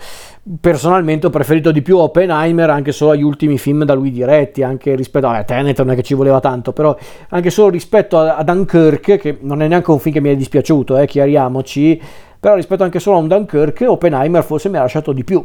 personalmente 0.62 1.28
ho 1.28 1.30
preferito 1.30 1.72
di 1.72 1.82
più 1.82 1.98
Oppenheimer 1.98 2.70
anche 2.70 2.94
solo 2.94 3.12
agli 3.12 3.22
ultimi 3.22 3.58
film 3.58 3.84
da 3.84 3.94
lui 3.94 4.12
diretti, 4.12 4.64
anche 4.64 4.96
rispetto 4.96 5.28
a 5.28 5.44
Tenet 5.44 5.78
non 5.80 5.92
è 5.92 5.96
che 5.96 6.04
ci 6.04 6.14
voleva 6.14 6.40
tanto, 6.40 6.72
però 6.72 6.98
anche 7.30 7.50
solo 7.50 7.70
rispetto 7.70 8.18
a, 8.18 8.38
a 8.38 8.44
Dunkirk, 8.44 9.18
che 9.18 9.38
non 9.42 9.62
è 9.62 9.68
neanche 9.68 9.92
un 9.92 10.00
film 10.00 10.16
che 10.16 10.22
mi 10.22 10.30
è 10.30 10.36
dispiaciuto, 10.36 10.98
eh, 10.98 11.06
chiariamoci, 11.06 12.02
però 12.46 12.58
rispetto 12.58 12.84
anche 12.84 13.00
solo 13.00 13.18
a 13.18 13.22
un 13.22 13.28
Dunkirk, 13.28 13.84
Oppenheimer 13.88 14.44
forse 14.44 14.70
mi 14.70 14.78
ha 14.78 14.82
lasciato 14.82 15.14
di 15.14 15.24
più. 15.24 15.44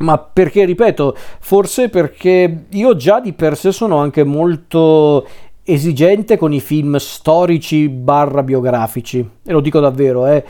Ma 0.00 0.18
perché, 0.18 0.64
ripeto, 0.64 1.14
forse 1.38 1.88
perché 1.88 2.64
io 2.68 2.96
già 2.96 3.20
di 3.20 3.32
per 3.32 3.56
sé 3.56 3.70
sono 3.70 3.98
anche 3.98 4.24
molto 4.24 5.24
esigente 5.62 6.36
con 6.36 6.52
i 6.52 6.58
film 6.58 6.96
storici 6.96 7.88
barra 7.88 8.42
biografici, 8.42 9.20
e 9.20 9.52
lo 9.52 9.60
dico 9.60 9.78
davvero, 9.78 10.26
eh. 10.26 10.44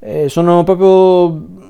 Eh, 0.00 0.28
sono 0.28 0.62
proprio 0.64 1.64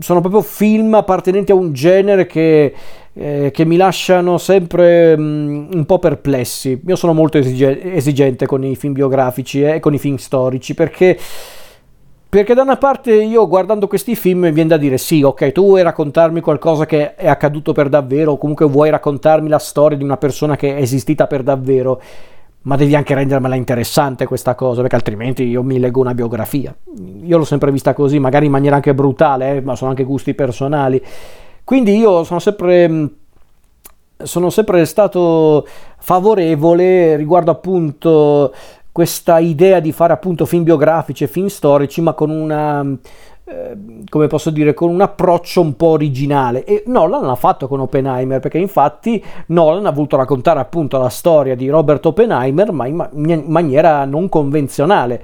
sono 0.00 0.20
proprio 0.20 0.42
film 0.42 0.92
appartenenti 0.94 1.50
a 1.50 1.54
un 1.54 1.72
genere 1.72 2.26
che, 2.26 2.74
eh, 3.14 3.50
che 3.50 3.64
mi 3.64 3.76
lasciano 3.76 4.36
sempre 4.36 5.16
mm, 5.16 5.72
un 5.72 5.86
po' 5.86 5.98
perplessi. 5.98 6.78
Io 6.86 6.94
sono 6.94 7.14
molto 7.14 7.38
esige- 7.38 7.94
esigente 7.94 8.44
con 8.44 8.62
i 8.64 8.76
film 8.76 8.92
biografici 8.92 9.62
eh, 9.62 9.76
e 9.76 9.80
con 9.80 9.94
i 9.94 9.98
film 9.98 10.16
storici 10.16 10.74
perché 10.74 11.18
perché 12.30 12.52
da 12.52 12.62
una 12.62 12.76
parte 12.76 13.14
io 13.14 13.48
guardando 13.48 13.86
questi 13.86 14.14
film 14.14 14.40
mi 14.40 14.52
viene 14.52 14.68
da 14.68 14.76
dire 14.76 14.98
sì, 14.98 15.22
ok, 15.22 15.50
tu 15.52 15.64
vuoi 15.64 15.82
raccontarmi 15.82 16.40
qualcosa 16.40 16.84
che 16.84 17.14
è 17.14 17.26
accaduto 17.26 17.72
per 17.72 17.88
davvero, 17.88 18.32
o 18.32 18.38
comunque 18.38 18.66
vuoi 18.66 18.90
raccontarmi 18.90 19.48
la 19.48 19.58
storia 19.58 19.96
di 19.96 20.04
una 20.04 20.18
persona 20.18 20.54
che 20.54 20.76
è 20.76 20.80
esistita 20.80 21.26
per 21.26 21.42
davvero, 21.42 22.00
ma 22.62 22.76
devi 22.76 22.94
anche 22.94 23.14
rendermela 23.14 23.54
interessante 23.54 24.26
questa 24.26 24.54
cosa, 24.54 24.82
perché 24.82 24.96
altrimenti 24.96 25.44
io 25.44 25.62
mi 25.62 25.78
leggo 25.78 26.00
una 26.00 26.12
biografia. 26.12 26.74
Io 27.22 27.38
l'ho 27.38 27.44
sempre 27.44 27.72
vista 27.72 27.94
così, 27.94 28.18
magari 28.18 28.44
in 28.44 28.52
maniera 28.52 28.76
anche 28.76 28.92
brutale, 28.92 29.56
eh, 29.56 29.60
ma 29.62 29.74
sono 29.74 29.90
anche 29.90 30.04
gusti 30.04 30.34
personali. 30.34 31.02
Quindi 31.64 31.96
io 31.96 32.24
sono 32.24 32.40
sempre 32.40 33.08
sono 34.20 34.50
sempre 34.50 34.84
stato 34.84 35.64
favorevole 35.98 37.14
riguardo 37.14 37.52
appunto 37.52 38.52
questa 38.92 39.38
idea 39.38 39.80
di 39.80 39.92
fare 39.92 40.12
appunto 40.12 40.46
film 40.46 40.64
biografici 40.64 41.24
e 41.24 41.28
film 41.28 41.46
storici, 41.46 42.00
ma 42.00 42.12
con 42.12 42.30
una 42.30 42.84
eh, 43.48 44.04
come 44.10 44.26
posso 44.26 44.50
dire, 44.50 44.74
con 44.74 44.90
un 44.90 45.00
approccio 45.00 45.62
un 45.62 45.74
po' 45.74 45.88
originale. 45.88 46.64
E 46.64 46.82
Nolan 46.86 47.24
l'ha 47.24 47.34
fatto 47.34 47.66
con 47.66 47.80
Oppenheimer, 47.80 48.40
perché 48.40 48.58
infatti 48.58 49.24
Nolan 49.46 49.86
ha 49.86 49.90
voluto 49.90 50.16
raccontare 50.16 50.60
appunto 50.60 50.98
la 50.98 51.08
storia 51.08 51.56
di 51.56 51.68
Robert 51.68 52.04
Oppenheimer, 52.04 52.72
ma 52.72 52.86
in, 52.86 52.94
ma- 52.96 53.10
in 53.12 53.44
maniera 53.46 54.04
non 54.04 54.28
convenzionale 54.28 55.22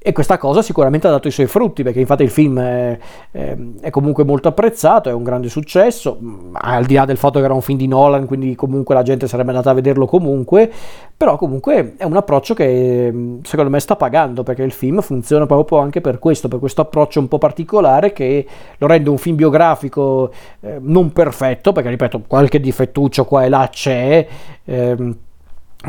e 0.00 0.12
questa 0.12 0.38
cosa 0.38 0.62
sicuramente 0.62 1.08
ha 1.08 1.10
dato 1.10 1.26
i 1.26 1.32
suoi 1.32 1.46
frutti, 1.46 1.82
perché 1.82 1.98
infatti 1.98 2.22
il 2.22 2.30
film 2.30 2.60
è, 2.60 2.98
è, 3.32 3.90
comunque 3.90 4.22
molto 4.22 4.46
apprezzato, 4.46 5.08
è 5.08 5.12
un 5.12 5.24
grande 5.24 5.48
successo, 5.48 6.18
al 6.52 6.84
di 6.84 6.94
là 6.94 7.04
del 7.04 7.16
fatto 7.16 7.40
che 7.40 7.44
era 7.44 7.52
un 7.52 7.62
film 7.62 7.78
di 7.78 7.88
Nolan, 7.88 8.24
quindi 8.24 8.54
comunque 8.54 8.94
la 8.94 9.02
gente 9.02 9.26
sarebbe 9.26 9.50
andata 9.50 9.70
a 9.70 9.74
vederlo 9.74 10.06
comunque, 10.06 10.70
però 11.16 11.36
comunque 11.36 11.94
è 11.96 12.04
un 12.04 12.14
approccio 12.14 12.54
che 12.54 13.38
secondo 13.42 13.70
me 13.72 13.80
sta 13.80 13.96
pagando, 13.96 14.44
perché 14.44 14.62
il 14.62 14.70
film 14.70 15.00
funziona 15.00 15.46
proprio 15.46 15.78
anche 15.78 16.00
per 16.00 16.20
questo, 16.20 16.46
per 16.46 16.60
questo 16.60 16.82
approccio 16.82 17.18
un 17.18 17.26
po' 17.26 17.38
particolare 17.38 18.12
che 18.12 18.46
lo 18.78 18.86
rende 18.86 19.10
un 19.10 19.18
film 19.18 19.34
biografico 19.34 20.30
eh, 20.60 20.78
non 20.80 21.12
perfetto, 21.12 21.72
perché 21.72 21.88
ripeto, 21.90 22.22
qualche 22.28 22.60
difettuccio 22.60 23.24
qua 23.24 23.44
e 23.44 23.48
là 23.48 23.68
c'è. 23.68 24.26
Eh, 24.64 25.16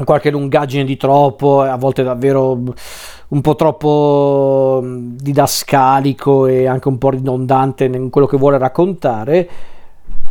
qualche 0.03 0.29
lungaggine 0.29 0.83
di 0.83 0.97
troppo, 0.97 1.61
a 1.61 1.75
volte 1.75 2.03
davvero 2.03 2.61
un 3.29 3.41
po' 3.41 3.55
troppo 3.55 4.81
didascalico 4.83 6.45
e 6.47 6.67
anche 6.67 6.87
un 6.87 6.97
po' 6.97 7.09
ridondante 7.09 7.85
in 7.85 8.09
quello 8.09 8.27
che 8.27 8.37
vuole 8.37 8.57
raccontare. 8.57 9.49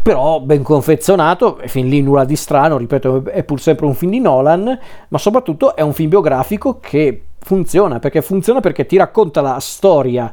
però 0.09 0.41
ben 0.41 0.63
confezionato, 0.63 1.59
e 1.59 1.69
fin 1.69 1.87
lì 1.87 2.01
nulla 2.01 2.25
di 2.25 2.35
strano, 2.35 2.79
ripeto, 2.79 3.25
è 3.27 3.43
pur 3.45 3.61
sempre 3.61 3.85
un 3.85 3.95
film 3.95 4.13
di 4.13 4.21
Nolan, 4.21 4.79
ma 5.09 5.19
soprattutto 5.19 5.77
è 5.77 5.83
un 5.83 5.93
film 5.93 6.09
biografico 6.09 6.79
che 6.81 7.25
funziona, 7.39 7.99
perché 7.99 8.23
funziona 8.23 8.61
perché 8.61 8.87
ti 8.87 8.97
racconta 8.97 9.43
la 9.43 9.59
storia 9.61 10.33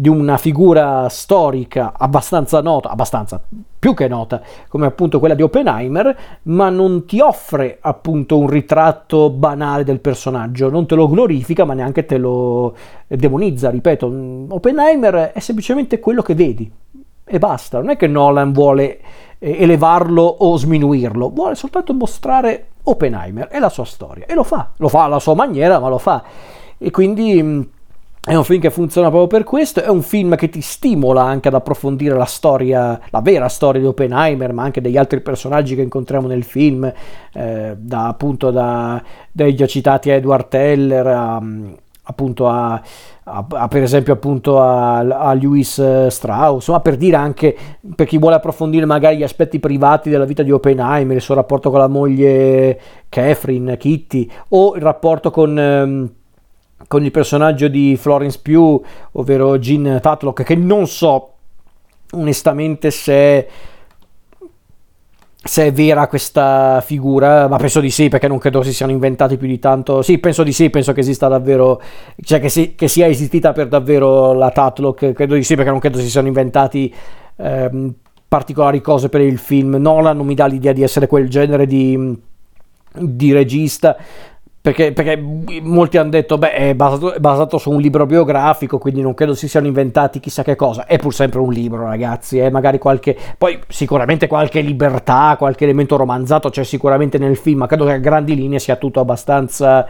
di 0.00 0.08
una 0.08 0.38
figura 0.38 1.10
storica 1.10 1.92
abbastanza 1.94 2.62
nota, 2.62 2.88
abbastanza 2.88 3.38
più 3.78 3.92
che 3.92 4.08
nota, 4.08 4.40
come 4.68 4.86
appunto 4.86 5.18
quella 5.18 5.34
di 5.34 5.42
Oppenheimer, 5.42 6.16
ma 6.44 6.70
non 6.70 7.04
ti 7.04 7.20
offre 7.20 7.76
appunto 7.82 8.38
un 8.38 8.46
ritratto 8.46 9.28
banale 9.28 9.84
del 9.84 10.00
personaggio, 10.00 10.70
non 10.70 10.86
te 10.86 10.94
lo 10.94 11.06
glorifica, 11.06 11.66
ma 11.66 11.74
neanche 11.74 12.06
te 12.06 12.16
lo 12.16 12.74
demonizza, 13.06 13.68
ripeto, 13.68 14.46
Oppenheimer 14.48 15.32
è 15.34 15.38
semplicemente 15.38 16.00
quello 16.00 16.22
che 16.22 16.34
vedi 16.34 16.72
e 17.22 17.38
basta, 17.38 17.78
non 17.78 17.90
è 17.90 17.98
che 17.98 18.06
Nolan 18.06 18.52
vuole 18.52 19.00
eh, 19.38 19.62
elevarlo 19.62 20.22
o 20.22 20.56
sminuirlo, 20.56 21.28
vuole 21.28 21.56
soltanto 21.56 21.92
mostrare 21.92 22.68
Oppenheimer 22.84 23.48
e 23.52 23.58
la 23.58 23.68
sua 23.68 23.84
storia. 23.84 24.24
E 24.24 24.32
lo 24.32 24.44
fa, 24.44 24.70
lo 24.78 24.88
fa 24.88 25.04
alla 25.04 25.18
sua 25.18 25.34
maniera, 25.34 25.78
ma 25.78 25.88
lo 25.88 25.98
fa. 25.98 26.24
E 26.78 26.90
quindi 26.90 27.68
è 28.22 28.34
un 28.34 28.44
film 28.44 28.60
che 28.60 28.68
funziona 28.68 29.08
proprio 29.08 29.28
per 29.28 29.44
questo, 29.44 29.82
è 29.82 29.88
un 29.88 30.02
film 30.02 30.36
che 30.36 30.50
ti 30.50 30.60
stimola 30.60 31.22
anche 31.22 31.48
ad 31.48 31.54
approfondire 31.54 32.14
la 32.14 32.26
storia, 32.26 33.00
la 33.08 33.20
vera 33.22 33.48
storia 33.48 33.80
di 33.80 33.86
Oppenheimer, 33.86 34.52
ma 34.52 34.62
anche 34.62 34.82
degli 34.82 34.98
altri 34.98 35.22
personaggi 35.22 35.74
che 35.74 35.80
incontriamo 35.80 36.26
nel 36.26 36.44
film, 36.44 36.92
eh, 37.32 37.74
da, 37.78 38.08
appunto 38.08 38.50
da, 38.50 39.02
dai 39.32 39.56
già 39.56 39.66
citati 39.66 40.10
Edward 40.10 40.48
Teller 40.48 41.06
a, 41.06 41.42
appunto 42.02 42.46
a, 42.46 42.82
a, 43.24 43.46
a, 43.48 43.68
per 43.68 43.82
esempio 43.82 44.12
appunto 44.12 44.60
a, 44.60 44.98
a 44.98 45.32
Lewis 45.32 46.08
Strauss, 46.08 46.68
ma 46.68 46.80
per 46.80 46.98
dire 46.98 47.16
anche 47.16 47.56
per 47.94 48.06
chi 48.06 48.18
vuole 48.18 48.36
approfondire 48.36 48.84
magari 48.84 49.16
gli 49.16 49.22
aspetti 49.22 49.58
privati 49.58 50.10
della 50.10 50.26
vita 50.26 50.42
di 50.42 50.50
Oppenheimer, 50.50 51.16
il 51.16 51.22
suo 51.22 51.36
rapporto 51.36 51.70
con 51.70 51.78
la 51.78 51.88
moglie 51.88 52.78
Catherine, 53.08 53.78
Kitty, 53.78 54.30
o 54.50 54.74
il 54.74 54.82
rapporto 54.82 55.30
con... 55.30 55.58
Ehm, 55.58 56.10
con 56.86 57.04
il 57.04 57.10
personaggio 57.10 57.68
di 57.68 57.96
Florence 57.96 58.38
Pugh, 58.42 58.84
ovvero 59.12 59.58
Jean 59.58 59.98
Tatlock, 60.00 60.42
che 60.42 60.54
non 60.54 60.86
so 60.86 61.32
onestamente 62.12 62.90
se, 62.90 63.48
se 65.42 65.66
è 65.66 65.72
vera 65.72 66.06
questa 66.08 66.82
figura, 66.84 67.48
ma 67.48 67.56
penso 67.58 67.80
di 67.80 67.90
sì, 67.90 68.08
perché 68.08 68.28
non 68.28 68.38
credo 68.38 68.62
si 68.62 68.72
siano 68.72 68.92
inventati 68.92 69.36
più 69.36 69.46
di 69.46 69.58
tanto. 69.58 70.02
Sì, 70.02 70.18
penso 70.18 70.42
di 70.42 70.52
sì, 70.52 70.70
penso 70.70 70.92
che 70.92 71.00
esista 71.00 71.28
davvero, 71.28 71.80
cioè 72.22 72.40
che, 72.40 72.48
si, 72.48 72.74
che 72.74 72.88
sia 72.88 73.06
esistita 73.06 73.52
per 73.52 73.68
davvero 73.68 74.32
la 74.32 74.50
Tatlock, 74.50 75.12
credo 75.12 75.34
di 75.34 75.44
sì, 75.44 75.54
perché 75.54 75.70
non 75.70 75.80
credo 75.80 75.98
si 75.98 76.10
siano 76.10 76.26
inventati 76.26 76.92
ehm, 77.36 77.94
particolari 78.26 78.80
cose 78.80 79.08
per 79.08 79.20
il 79.20 79.38
film. 79.38 79.76
Nolan 79.76 80.16
non 80.16 80.26
mi 80.26 80.34
dà 80.34 80.46
l'idea 80.46 80.72
di 80.72 80.82
essere 80.82 81.06
quel 81.06 81.28
genere 81.28 81.66
di 81.66 82.28
di 82.92 83.32
regista 83.32 83.96
perché, 84.62 84.92
perché, 84.92 85.16
molti 85.62 85.96
hanno 85.96 86.10
detto, 86.10 86.36
beh, 86.36 86.52
è 86.52 86.74
basato, 86.74 87.14
è 87.14 87.18
basato, 87.18 87.56
su 87.56 87.70
un 87.70 87.80
libro 87.80 88.04
biografico, 88.04 88.76
quindi 88.76 89.00
non 89.00 89.14
credo 89.14 89.34
si 89.34 89.48
siano 89.48 89.66
inventati 89.66 90.20
chissà 90.20 90.42
che 90.42 90.54
cosa. 90.54 90.84
È 90.84 90.98
pur 90.98 91.14
sempre 91.14 91.40
un 91.40 91.50
libro, 91.50 91.84
ragazzi, 91.84 92.38
è 92.38 92.50
magari 92.50 92.78
qualche... 92.78 93.16
Poi 93.38 93.58
sicuramente 93.68 94.26
qualche 94.26 94.60
libertà, 94.60 95.36
qualche 95.38 95.64
elemento 95.64 95.96
romanzato 95.96 96.50
c'è 96.50 96.62
sicuramente 96.62 97.16
nel 97.16 97.36
film, 97.36 97.60
ma 97.60 97.66
credo 97.66 97.86
che 97.86 97.92
a 97.92 97.98
grandi 97.98 98.34
linee 98.34 98.58
sia 98.58 98.76
tutto 98.76 99.00
abbastanza 99.00 99.86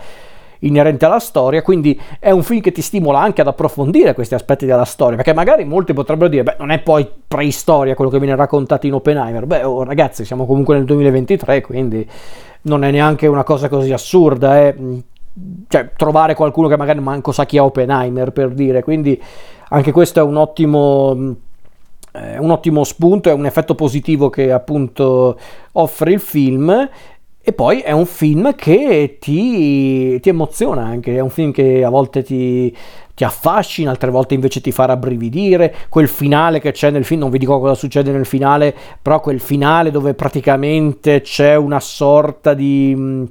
inerente 0.60 1.04
alla 1.04 1.18
storia, 1.18 1.62
quindi 1.62 1.98
è 2.18 2.30
un 2.30 2.42
film 2.42 2.60
che 2.60 2.70
ti 2.72 2.82
stimola 2.82 3.18
anche 3.18 3.40
ad 3.40 3.46
approfondire 3.46 4.14
questi 4.14 4.34
aspetti 4.34 4.66
della 4.66 4.84
storia, 4.84 5.16
perché 5.16 5.32
magari 5.32 5.64
molti 5.64 5.92
potrebbero 5.92 6.28
dire, 6.28 6.42
beh, 6.42 6.56
non 6.58 6.70
è 6.70 6.80
poi 6.80 7.08
preistoria 7.26 7.94
quello 7.94 8.10
che 8.10 8.18
viene 8.18 8.36
raccontato 8.36 8.86
in 8.86 8.94
Oppenheimer, 8.94 9.46
beh, 9.46 9.64
oh, 9.64 9.84
ragazzi, 9.84 10.24
siamo 10.24 10.46
comunque 10.46 10.76
nel 10.76 10.84
2023, 10.84 11.60
quindi 11.62 12.06
non 12.62 12.84
è 12.84 12.90
neanche 12.90 13.26
una 13.26 13.44
cosa 13.44 13.68
così 13.68 13.92
assurda, 13.92 14.60
eh. 14.60 14.76
cioè, 15.68 15.90
trovare 15.96 16.34
qualcuno 16.34 16.68
che 16.68 16.76
magari 16.76 17.00
manco 17.00 17.32
sa 17.32 17.46
chi 17.46 17.56
è 17.56 17.60
Oppenheimer 17.60 18.32
per 18.32 18.50
dire, 18.50 18.82
quindi 18.82 19.20
anche 19.70 19.92
questo 19.92 20.20
è 20.20 20.22
un 20.22 20.36
ottimo, 20.36 21.36
eh, 22.12 22.38
un 22.38 22.50
ottimo 22.50 22.84
spunto, 22.84 23.28
è 23.28 23.32
un 23.32 23.46
effetto 23.46 23.74
positivo 23.74 24.30
che 24.30 24.52
appunto 24.52 25.38
offre 25.72 26.12
il 26.12 26.20
film 26.20 26.88
e 27.42 27.52
poi 27.52 27.80
è 27.80 27.92
un 27.92 28.04
film 28.04 28.54
che 28.54 29.16
ti, 29.18 30.20
ti, 30.20 30.28
emoziona 30.28 30.84
anche, 30.84 31.16
è 31.16 31.20
un 31.20 31.30
film 31.30 31.52
che 31.52 31.82
a 31.82 31.88
volte 31.88 32.22
ti, 32.22 32.76
ti, 33.20 33.24
affascina, 33.24 33.90
altre 33.90 34.10
volte 34.10 34.32
invece 34.32 34.62
ti 34.62 34.72
fa 34.72 34.86
rabbrividire. 34.86 35.74
Quel 35.90 36.08
finale 36.08 36.58
che 36.58 36.72
c'è 36.72 36.90
nel 36.90 37.04
film, 37.04 37.20
non 37.20 37.30
vi 37.30 37.38
dico 37.38 37.60
cosa 37.60 37.74
succede 37.74 38.10
nel 38.12 38.24
finale, 38.24 38.74
però 39.00 39.20
quel 39.20 39.40
finale 39.40 39.90
dove 39.90 40.14
praticamente 40.14 41.20
c'è 41.20 41.54
una 41.54 41.80
sorta 41.80 42.54
di... 42.54 42.94
Mm, 42.96 43.24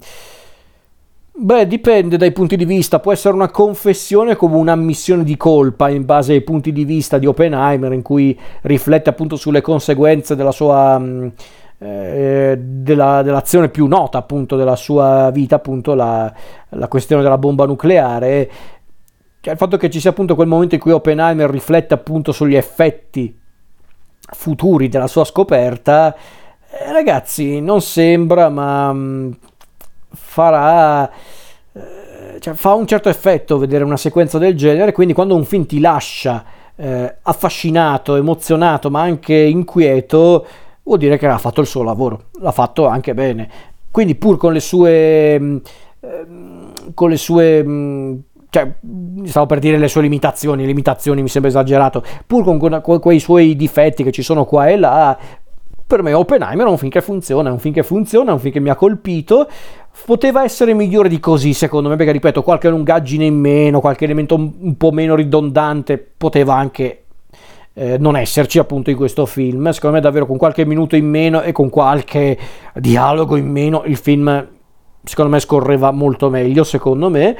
beh, 1.32 1.65
dipende 1.65 2.17
dai 2.17 2.32
punti 2.32 2.56
di 2.56 2.65
vista, 2.65 2.99
può 2.99 3.12
essere 3.12 3.34
una 3.34 3.49
confessione 3.49 4.36
come 4.36 4.58
un'ammissione 4.58 5.23
di 5.23 5.36
colpa 5.36 5.89
in 5.89 6.06
base 6.06 6.34
ai 6.34 6.41
punti 6.41 6.71
di 6.71 6.86
vista 6.86 7.17
di 7.17 7.25
Oppenheimer, 7.25 7.91
in 7.91 8.04
cui 8.04 8.38
riflette 8.62 9.10
appunto 9.10 9.38
sulle 9.38 9.62
conseguenze 9.62 10.36
della 10.36 10.52
sua 10.52 10.99
mm, 10.99 11.28
eh, 11.80 12.60
della, 12.60 13.23
dell'azione 13.23 13.69
più 13.69 13.88
nota 13.88 14.17
appunto 14.19 14.56
della 14.56 14.75
sua 14.75 15.32
vita, 15.32 15.56
appunto 15.56 15.95
la, 15.95 16.32
la 16.69 16.88
questione 16.88 17.23
della 17.23 17.39
bomba 17.39 17.65
nucleare. 17.65 18.52
Cioè, 19.41 19.54
il 19.54 19.60
fatto 19.60 19.78
che 19.78 19.89
ci 19.89 20.02
sia 20.02 20.10
appunto 20.10 20.36
quel 20.36 20.47
momento 20.47 20.75
in 20.75 20.82
cui 20.82 20.91
Oppenheimer 20.91 21.49
riflette 21.49 21.93
appunto 21.93 22.34
sugli 22.34 22.56
effetti 22.56 23.38
futuri 24.32 24.89
della 24.89 25.08
sua 25.08 25.23
scoperta, 25.23 26.13
eh, 26.71 26.91
ragazzi, 26.91 27.62
non 27.62 27.82
sembra, 27.82 28.49
ma 28.49 28.91
mh, 28.91 28.97
mm, 28.97 29.32
farà. 30.12 31.10
Eh, 31.71 32.39
cioè, 32.39 32.54
fa 32.54 32.73
un 32.73 32.86
certo 32.86 33.10
effetto 33.10 33.58
vedere 33.58 33.84
una 33.84 33.97
sequenza 33.97 34.38
del 34.38 34.56
genere, 34.56 34.91
quindi 34.91 35.13
quando 35.13 35.36
un 35.36 35.45
film 35.45 35.65
ti 35.65 35.80
lascia 35.80 36.43
eh, 36.75 37.15
affascinato, 37.21 38.15
emozionato, 38.15 38.89
ma 38.89 39.02
anche 39.02 39.36
inquieto, 39.36 40.45
vuol 40.84 40.97
dire 40.97 41.17
che 41.17 41.28
ha 41.28 41.38
fatto 41.38 41.62
il 41.62 41.67
suo 41.67 41.84
lavoro, 41.84 42.25
l'ha 42.41 42.52
fatto 42.52 42.88
anche 42.88 43.13
bene. 43.13 43.49
Quindi 43.89 44.15
pur 44.15 44.38
con 44.38 44.52
le 44.52 44.60
sue... 44.60 45.39
Mm, 45.39 45.58
ehm, 46.02 46.93
con 46.93 47.10
le 47.10 47.17
sue 47.17 47.63
mm, 47.63 48.17
cioè, 48.50 48.72
stavo 49.26 49.46
per 49.46 49.60
dire 49.60 49.78
le 49.78 49.88
sue 49.88 50.02
limitazioni, 50.02 50.66
limitazioni 50.66 51.22
mi 51.22 51.30
sembra 51.30 51.52
esagerato, 51.52 52.04
pur 52.26 52.44
con, 52.44 52.82
con 52.82 53.00
quei 53.00 53.20
suoi 53.20 53.56
difetti 53.56 54.04
che 54.04 54.12
ci 54.12 54.24
sono 54.24 54.46
qua 54.46 54.68
e 54.68 54.78
là, 54.78 55.18
per 55.86 56.04
me 56.04 56.14
Oppenheimer 56.14 56.68
è 56.68 56.70
un 56.70 56.78
film 56.78 56.92
che 56.92 57.02
funziona, 57.02 57.50
è 57.50 57.52
un 57.52 57.60
film 57.60 57.74
che 57.74 57.84
funziona, 57.84 58.30
è 58.30 58.34
un 58.34 58.40
film 58.40 58.54
che 58.54 58.60
mi 58.60 58.70
ha 58.70 58.76
colpito, 58.76 59.48
poteva 60.06 60.44
essere 60.44 60.74
migliore 60.74 61.10
di 61.10 61.20
così 61.20 61.54
secondo 61.54 61.90
me, 61.90 61.96
perché 61.96 62.12
ripeto, 62.12 62.44
qualche 62.44 62.70
lungaggine 62.70 63.26
in 63.26 63.36
meno, 63.36 63.80
qualche 63.80 64.06
elemento 64.06 64.36
un 64.36 64.78
po' 64.78 64.92
meno 64.92 65.16
ridondante 65.16 65.98
poteva 65.98 66.56
anche 66.56 67.06
eh, 67.74 67.98
non 67.98 68.18
esserci 68.18 68.60
appunto 68.60 68.90
in 68.90 68.98
questo 68.98 69.26
film. 69.26 69.70
Secondo 69.72 69.96
me 69.96 70.02
davvero 70.02 70.26
con 70.26 70.38
qualche 70.38 70.66
minuto 70.66 70.96
in 70.96 71.08
meno 71.08 71.42
e 71.42 71.52
con 71.52 71.70
qualche 71.70 72.38
dialogo 72.76 73.36
in 73.36 73.48
meno 73.48 73.84
il 73.86 73.98
film 73.98 74.48
secondo 75.04 75.32
me 75.32 75.40
scorreva 75.40 75.92
molto 75.92 76.30
meglio, 76.30 76.64
secondo 76.64 77.10
me. 77.10 77.36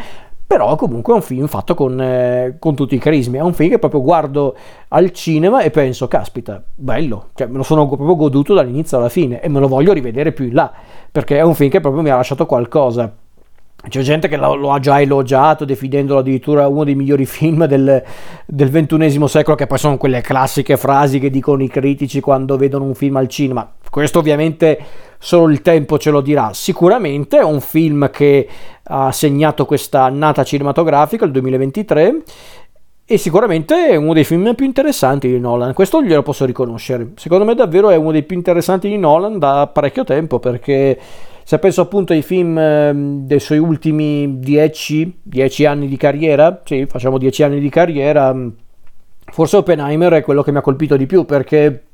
Però 0.50 0.76
comunque 0.78 1.14
è 1.14 1.16
un 1.16 1.22
film 1.22 1.46
fatto 1.46 1.76
con, 1.76 2.02
eh, 2.02 2.56
con, 2.58 2.74
tutti 2.74 2.96
i 2.96 2.98
crismi, 2.98 3.38
è 3.38 3.42
un 3.42 3.54
film 3.54 3.70
che 3.70 3.78
proprio 3.78 4.02
guardo 4.02 4.56
al 4.88 5.12
cinema 5.12 5.62
e 5.62 5.70
penso, 5.70 6.08
caspita, 6.08 6.64
bello, 6.74 7.28
cioè 7.36 7.46
me 7.46 7.58
lo 7.58 7.62
sono 7.62 7.86
proprio 7.88 8.16
goduto 8.16 8.56
dall'inizio 8.56 8.98
alla 8.98 9.10
fine 9.10 9.42
e 9.42 9.48
me 9.48 9.60
lo 9.60 9.68
voglio 9.68 9.94
rivedere 9.94 10.32
più 10.32 10.46
in 10.46 10.56
là, 10.56 10.74
perché 11.12 11.38
è 11.38 11.44
un 11.44 11.54
film 11.54 11.70
che 11.70 11.82
proprio 11.82 12.02
mi 12.02 12.10
ha 12.10 12.16
lasciato 12.16 12.48
qualcosa. 12.48 13.16
C'è 13.88 14.02
gente 14.02 14.28
che 14.28 14.36
lo, 14.36 14.56
lo, 14.56 14.74
ha 14.74 14.80
già 14.80 15.00
elogiato, 15.00 15.64
definendolo 15.64 16.20
addirittura 16.20 16.68
uno 16.68 16.84
dei 16.84 16.96
migliori 16.96 17.26
film 17.28 17.66
del, 17.66 18.04
del 18.46 18.70
XXI 18.70 19.28
secolo, 19.28 19.56
che 19.56 19.68
poi 19.68 19.78
sono 19.78 19.98
quelle 19.98 20.22
classiche 20.22 20.76
frasi 20.76 21.20
che 21.20 21.30
dicono 21.30 21.64
i 21.64 21.70
critici 21.70 22.20
quando 22.20 22.58
vedono 22.58 22.84
un 22.84 22.94
film 22.94 23.16
al 23.16 23.30
cinema. 23.30 23.72
Questo 23.90 24.20
ovviamente 24.20 24.78
solo 25.18 25.52
il 25.52 25.62
tempo 25.62 25.98
ce 25.98 26.12
lo 26.12 26.22
dirà. 26.22 26.52
Sicuramente 26.54 27.40
è 27.40 27.44
un 27.44 27.62
film 27.62 28.10
che 28.12 28.48
ha 28.84 29.12
segnato 29.12 29.66
questa 29.66 30.04
annata 30.04 30.44
cinematografica, 30.44 31.26
il 31.26 31.32
2023, 31.32 32.22
e 33.06 33.18
sicuramente 33.18 33.88
è 33.88 33.96
uno 33.96 34.14
dei 34.14 34.24
film 34.24 34.54
più 34.54 34.66
interessanti 34.66 35.28
di 35.28 35.40
Nolan. 35.40 35.74
Questo 35.74 36.04
glielo 36.04 36.22
posso 36.22 36.46
riconoscere. 36.46 37.14
Secondo 37.16 37.44
me 37.44 37.56
davvero 37.56 37.90
è 37.90 37.96
uno 37.96 38.12
dei 38.12 38.24
più 38.24 38.36
interessanti 38.36 38.88
di 38.88 38.98
Nolan 38.98 39.40
da 39.40 39.68
parecchio 39.72 40.04
tempo, 40.04 40.38
perché 40.38 41.00
se 41.50 41.58
penso 41.58 41.82
appunto 41.82 42.14
ai 42.14 42.22
film 42.22 42.60
ehm, 42.60 43.26
dei 43.26 43.40
suoi 43.40 43.58
ultimi 43.58 44.38
10, 44.38 45.22
10 45.24 45.66
anni 45.66 45.88
di 45.88 45.98
carriera, 45.98 46.62
sì, 46.64 46.86
facciamo 46.86 47.18
10 47.18 47.42
anni 47.42 47.60
di 47.60 47.70
carriera, 47.70 48.32
mm, 48.32 48.50
forse 49.32 49.58
Oppenheimer 49.58 50.14
è 50.14 50.22
quello 50.22 50.44
che 50.44 50.52
mi 50.52 50.60
ha 50.60 50.62
colpito 50.62 50.96
di 50.96 51.08
più 51.08 51.26
perché 51.26 51.86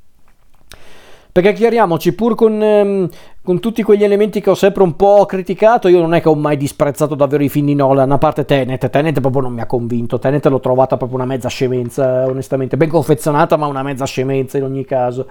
perché 1.31 1.53
chiariamoci, 1.53 2.13
pur 2.15 2.35
con, 2.35 2.61
ehm, 2.61 3.09
con, 3.41 3.61
tutti 3.61 3.81
quegli 3.81 4.03
elementi 4.03 4.41
che 4.41 4.49
ho 4.49 4.55
sempre 4.55 4.83
un 4.83 4.97
po' 4.97 5.25
criticato, 5.25 5.87
io 5.87 6.01
non 6.01 6.13
è 6.13 6.19
che 6.21 6.27
ho 6.27 6.35
mai 6.35 6.57
disprezzato 6.57 7.15
davvero 7.15 7.41
i 7.41 7.47
film 7.47 7.67
di 7.67 7.75
Nolan, 7.75 8.11
a 8.11 8.17
parte 8.17 8.43
Tenet, 8.43 8.89
Tenet 8.89 9.21
proprio 9.21 9.41
non 9.41 9.53
mi 9.53 9.61
ha 9.61 9.65
convinto, 9.65 10.19
Tenet 10.19 10.47
l'ho 10.47 10.59
trovata 10.59 10.97
proprio 10.97 11.17
una 11.17 11.27
mezza 11.27 11.47
scemenza, 11.47 12.25
onestamente, 12.25 12.75
ben 12.75 12.89
confezionata 12.89 13.55
ma 13.55 13.67
una 13.67 13.83
mezza 13.83 14.03
scemenza 14.03 14.57
in 14.57 14.65
ogni 14.65 14.83
caso. 14.83 15.27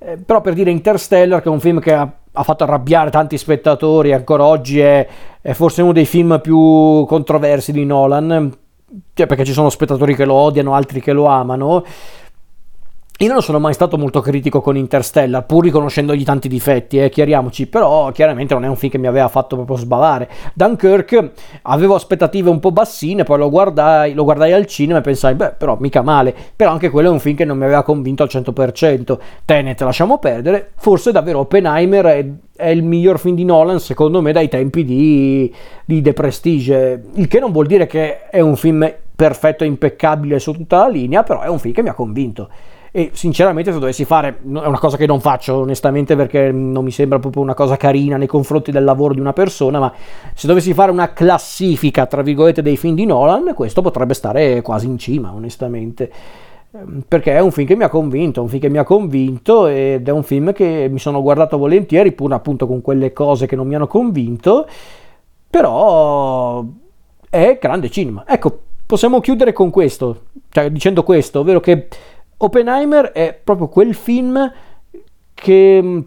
Eh, 0.00 0.16
però 0.16 0.40
per 0.40 0.54
dire 0.54 0.72
Interstellar, 0.72 1.40
che 1.40 1.48
è 1.48 1.52
un 1.52 1.60
film 1.60 1.78
che 1.78 1.92
ha, 1.92 2.12
ha 2.32 2.42
fatto 2.42 2.64
arrabbiare 2.64 3.10
tanti 3.10 3.36
spettatori, 3.36 4.12
ancora 4.12 4.44
oggi 4.44 4.80
è, 4.80 5.06
è, 5.40 5.52
forse 5.52 5.82
uno 5.82 5.92
dei 5.92 6.06
film 6.06 6.40
più 6.40 7.04
controversi 7.06 7.72
di 7.72 7.84
Nolan, 7.84 8.52
cioè 9.14 9.26
perché 9.26 9.44
ci 9.44 9.52
sono 9.52 9.70
spettatori 9.70 10.14
che 10.14 10.24
lo 10.24 10.34
odiano, 10.34 10.74
altri 10.74 11.00
che 11.00 11.12
lo 11.12 11.26
amano. 11.26 11.84
Io 13.22 13.32
non 13.32 13.40
sono 13.40 13.60
mai 13.60 13.72
stato 13.72 13.96
molto 13.96 14.20
critico 14.20 14.60
con 14.60 14.76
Interstellar, 14.76 15.46
pur 15.46 15.62
riconoscendogli 15.62 16.24
tanti 16.24 16.48
difetti, 16.48 16.98
eh, 16.98 17.08
chiariamoci, 17.08 17.68
però 17.68 18.10
chiaramente 18.10 18.52
non 18.52 18.64
è 18.64 18.68
un 18.68 18.74
film 18.74 18.90
che 18.90 18.98
mi 18.98 19.06
aveva 19.06 19.28
fatto 19.28 19.54
proprio 19.54 19.76
sbavare. 19.76 20.28
Dunkirk 20.54 21.30
avevo 21.62 21.94
aspettative 21.94 22.50
un 22.50 22.58
po' 22.58 22.72
bassine, 22.72 23.22
poi 23.22 23.38
lo 23.38 23.48
guardai, 23.48 24.14
lo 24.14 24.24
guardai 24.24 24.52
al 24.52 24.66
cinema 24.66 24.98
e 24.98 25.02
pensai, 25.02 25.36
beh, 25.36 25.54
però 25.56 25.76
mica 25.78 26.02
male, 26.02 26.34
però 26.56 26.72
anche 26.72 26.90
quello 26.90 27.10
è 27.10 27.12
un 27.12 27.20
film 27.20 27.36
che 27.36 27.44
non 27.44 27.58
mi 27.58 27.62
aveva 27.62 27.84
convinto 27.84 28.24
al 28.24 28.28
100%. 28.28 29.16
Tenet 29.44 29.80
lasciamo 29.82 30.18
perdere, 30.18 30.72
forse 30.74 31.12
davvero 31.12 31.38
Oppenheimer 31.38 32.04
è, 32.06 32.26
è 32.56 32.68
il 32.70 32.82
miglior 32.82 33.20
film 33.20 33.36
di 33.36 33.44
Nolan 33.44 33.78
secondo 33.78 34.20
me 34.20 34.32
dai 34.32 34.48
tempi 34.48 34.84
di, 34.84 35.54
di 35.84 36.02
The 36.02 36.12
Prestige, 36.12 37.04
il 37.14 37.28
che 37.28 37.38
non 37.38 37.52
vuol 37.52 37.66
dire 37.66 37.86
che 37.86 38.26
è 38.30 38.40
un 38.40 38.56
film 38.56 38.92
perfetto 39.14 39.62
e 39.62 39.68
impeccabile 39.68 40.40
su 40.40 40.50
tutta 40.50 40.78
la 40.78 40.88
linea, 40.88 41.22
però 41.22 41.42
è 41.42 41.46
un 41.46 41.60
film 41.60 41.72
che 41.72 41.82
mi 41.82 41.88
ha 41.88 41.94
convinto 41.94 42.48
e 42.94 43.08
sinceramente 43.14 43.72
se 43.72 43.78
dovessi 43.78 44.04
fare, 44.04 44.28
è 44.28 44.36
una 44.44 44.78
cosa 44.78 44.98
che 44.98 45.06
non 45.06 45.18
faccio 45.18 45.60
onestamente 45.60 46.14
perché 46.14 46.52
non 46.52 46.84
mi 46.84 46.90
sembra 46.90 47.18
proprio 47.18 47.42
una 47.42 47.54
cosa 47.54 47.78
carina 47.78 48.18
nei 48.18 48.26
confronti 48.26 48.70
del 48.70 48.84
lavoro 48.84 49.14
di 49.14 49.20
una 49.20 49.32
persona, 49.32 49.78
ma 49.78 49.90
se 50.34 50.46
dovessi 50.46 50.74
fare 50.74 50.90
una 50.90 51.14
classifica 51.14 52.04
tra 52.04 52.20
virgolette 52.20 52.60
dei 52.60 52.76
film 52.76 52.94
di 52.94 53.06
Nolan, 53.06 53.54
questo 53.54 53.80
potrebbe 53.80 54.12
stare 54.12 54.60
quasi 54.60 54.88
in 54.88 54.98
cima 54.98 55.32
onestamente 55.32 56.12
ehm, 56.70 57.04
perché 57.08 57.32
è 57.32 57.40
un 57.40 57.50
film 57.50 57.66
che 57.66 57.76
mi 57.76 57.84
ha 57.84 57.88
convinto, 57.88 58.42
un 58.42 58.48
film 58.48 58.60
che 58.60 58.68
mi 58.68 58.76
ha 58.78 58.84
convinto 58.84 59.68
ed 59.68 60.06
è 60.06 60.10
un 60.12 60.22
film 60.22 60.52
che 60.52 60.88
mi 60.90 60.98
sono 60.98 61.22
guardato 61.22 61.56
volentieri, 61.56 62.12
pur 62.12 62.34
appunto 62.34 62.66
con 62.66 62.82
quelle 62.82 63.14
cose 63.14 63.46
che 63.46 63.56
non 63.56 63.66
mi 63.66 63.74
hanno 63.74 63.86
convinto, 63.86 64.66
però 65.48 66.62
è 67.30 67.58
grande 67.58 67.88
cinema. 67.88 68.24
Ecco, 68.28 68.58
possiamo 68.84 69.20
chiudere 69.20 69.54
con 69.54 69.70
questo, 69.70 70.24
cioè 70.50 70.70
dicendo 70.70 71.02
questo, 71.02 71.40
ovvero 71.40 71.60
che 71.60 71.88
Oppenheimer 72.44 73.12
è 73.12 73.38
proprio 73.42 73.68
quel 73.68 73.94
film 73.94 74.52
che, 75.32 76.04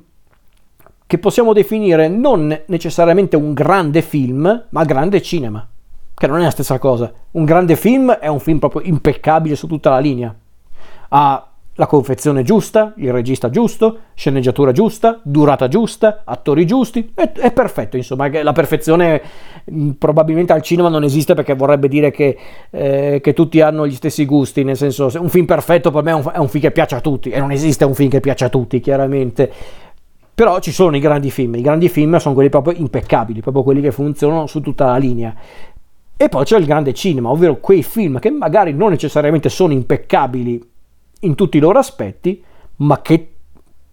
che 1.07 1.17
possiamo 1.17 1.53
definire 1.53 2.09
non 2.09 2.63
necessariamente 2.65 3.37
un 3.37 3.53
grande 3.53 4.01
film, 4.01 4.65
ma 4.69 4.83
grande 4.83 5.21
cinema, 5.21 5.65
che 6.13 6.27
non 6.27 6.39
è 6.39 6.43
la 6.43 6.49
stessa 6.49 6.77
cosa. 6.77 7.11
Un 7.31 7.45
grande 7.45 7.77
film 7.77 8.11
è 8.11 8.27
un 8.27 8.39
film 8.39 8.59
proprio 8.59 8.81
impeccabile 8.81 9.55
su 9.55 9.67
tutta 9.67 9.91
la 9.91 9.99
linea. 9.99 10.35
Ha 11.09 11.54
la 11.77 11.87
confezione 11.87 12.43
giusta, 12.43 12.93
il 12.97 13.11
regista 13.11 13.49
giusto, 13.49 13.97
sceneggiatura 14.13 14.71
giusta, 14.71 15.19
durata 15.23 15.67
giusta, 15.67 16.21
attori 16.23 16.65
giusti, 16.65 17.11
è, 17.13 17.31
è 17.33 17.51
perfetto, 17.51 17.97
insomma, 17.97 18.29
la 18.41 18.53
perfezione 18.53 19.21
mm, 19.69 19.91
probabilmente 19.91 20.53
al 20.53 20.61
cinema 20.61 20.87
non 20.87 21.03
esiste 21.03 21.33
perché 21.33 21.53
vorrebbe 21.53 21.89
dire 21.89 22.11
che, 22.11 22.37
eh, 22.69 23.19
che, 23.21 23.33
tutti 23.33 23.59
hanno 23.59 23.85
gli 23.85 23.93
stessi 23.93 24.25
gusti, 24.25 24.63
nel 24.63 24.77
senso 24.77 25.11
un 25.19 25.27
film 25.27 25.45
perfetto 25.45 25.91
per 25.91 26.03
me 26.03 26.11
è 26.11 26.13
un, 26.13 26.31
è 26.33 26.37
un 26.37 26.47
film 26.47 26.63
che 26.63 26.71
piace 26.71 26.95
a 26.95 27.01
tutti 27.01 27.29
e 27.29 27.39
non 27.39 27.51
esiste 27.51 27.83
un 27.83 27.93
film 27.93 28.09
che 28.09 28.21
piace 28.21 28.45
a 28.45 28.49
tutti, 28.49 28.79
chiaramente. 28.79 29.51
Però 30.33 30.59
ci 30.59 30.71
sono 30.71 30.95
i 30.95 30.99
grandi 30.99 31.29
film, 31.29 31.55
i 31.55 31.61
grandi 31.61 31.89
film 31.89 32.17
sono 32.17 32.33
quelli 32.33 32.49
proprio 32.49 32.73
impeccabili, 32.77 33.41
proprio 33.41 33.63
quelli 33.63 33.81
che 33.81 33.91
funzionano 33.91 34.47
su 34.47 34.61
tutta 34.61 34.85
la 34.85 34.97
linea. 34.97 35.33
E 36.17 36.29
poi 36.29 36.45
c'è 36.45 36.57
il 36.57 36.65
grande 36.65 36.93
cinema, 36.93 37.29
ovvero 37.29 37.57
quei 37.57 37.83
film 37.83 38.19
che 38.19 38.29
magari 38.29 38.73
non 38.73 38.91
necessariamente 38.91 39.49
sono 39.49 39.73
impeccabili 39.73 40.73
in 41.21 41.35
tutti 41.35 41.57
i 41.57 41.59
loro 41.59 41.79
aspetti, 41.79 42.43
ma 42.77 43.01
che 43.01 43.35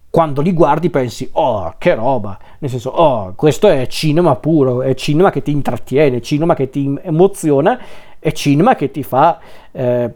quando 0.09 0.41
li 0.41 0.53
guardi 0.53 0.91
pensi, 0.91 1.27
oh, 1.33 1.73
che 1.79 1.95
roba, 1.95 2.37
nel 2.59 2.69
senso, 2.69 2.91
oh, 2.91 3.33
questo 3.35 3.67
è 3.67 3.87
cinema 3.87 4.35
puro, 4.35 4.83
è 4.83 4.93
cinema 4.93 5.31
che 5.31 5.41
ti 5.41 5.49
intrattiene, 5.49 6.21
cinema 6.21 6.53
che 6.53 6.69
ti 6.69 6.95
emoziona, 7.01 7.79
è 8.19 8.31
cinema 8.31 8.75
che 8.75 8.91
ti 8.91 9.01
fa, 9.01 9.39
eh, 9.71 10.13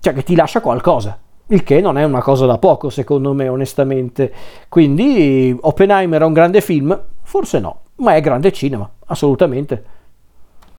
cioè 0.00 0.14
che 0.14 0.24
ti 0.24 0.34
lascia 0.34 0.60
qualcosa, 0.60 1.16
il 1.46 1.62
che 1.62 1.80
non 1.80 1.96
è 1.96 2.02
una 2.02 2.22
cosa 2.22 2.44
da 2.44 2.58
poco, 2.58 2.90
secondo 2.90 3.32
me, 3.34 3.46
onestamente. 3.46 4.32
Quindi 4.68 5.56
Oppenheimer 5.60 6.22
è 6.22 6.24
un 6.24 6.32
grande 6.32 6.60
film? 6.60 7.00
Forse 7.22 7.60
no, 7.60 7.82
ma 7.96 8.16
è 8.16 8.20
grande 8.20 8.50
cinema, 8.50 8.90
assolutamente. 9.06 9.84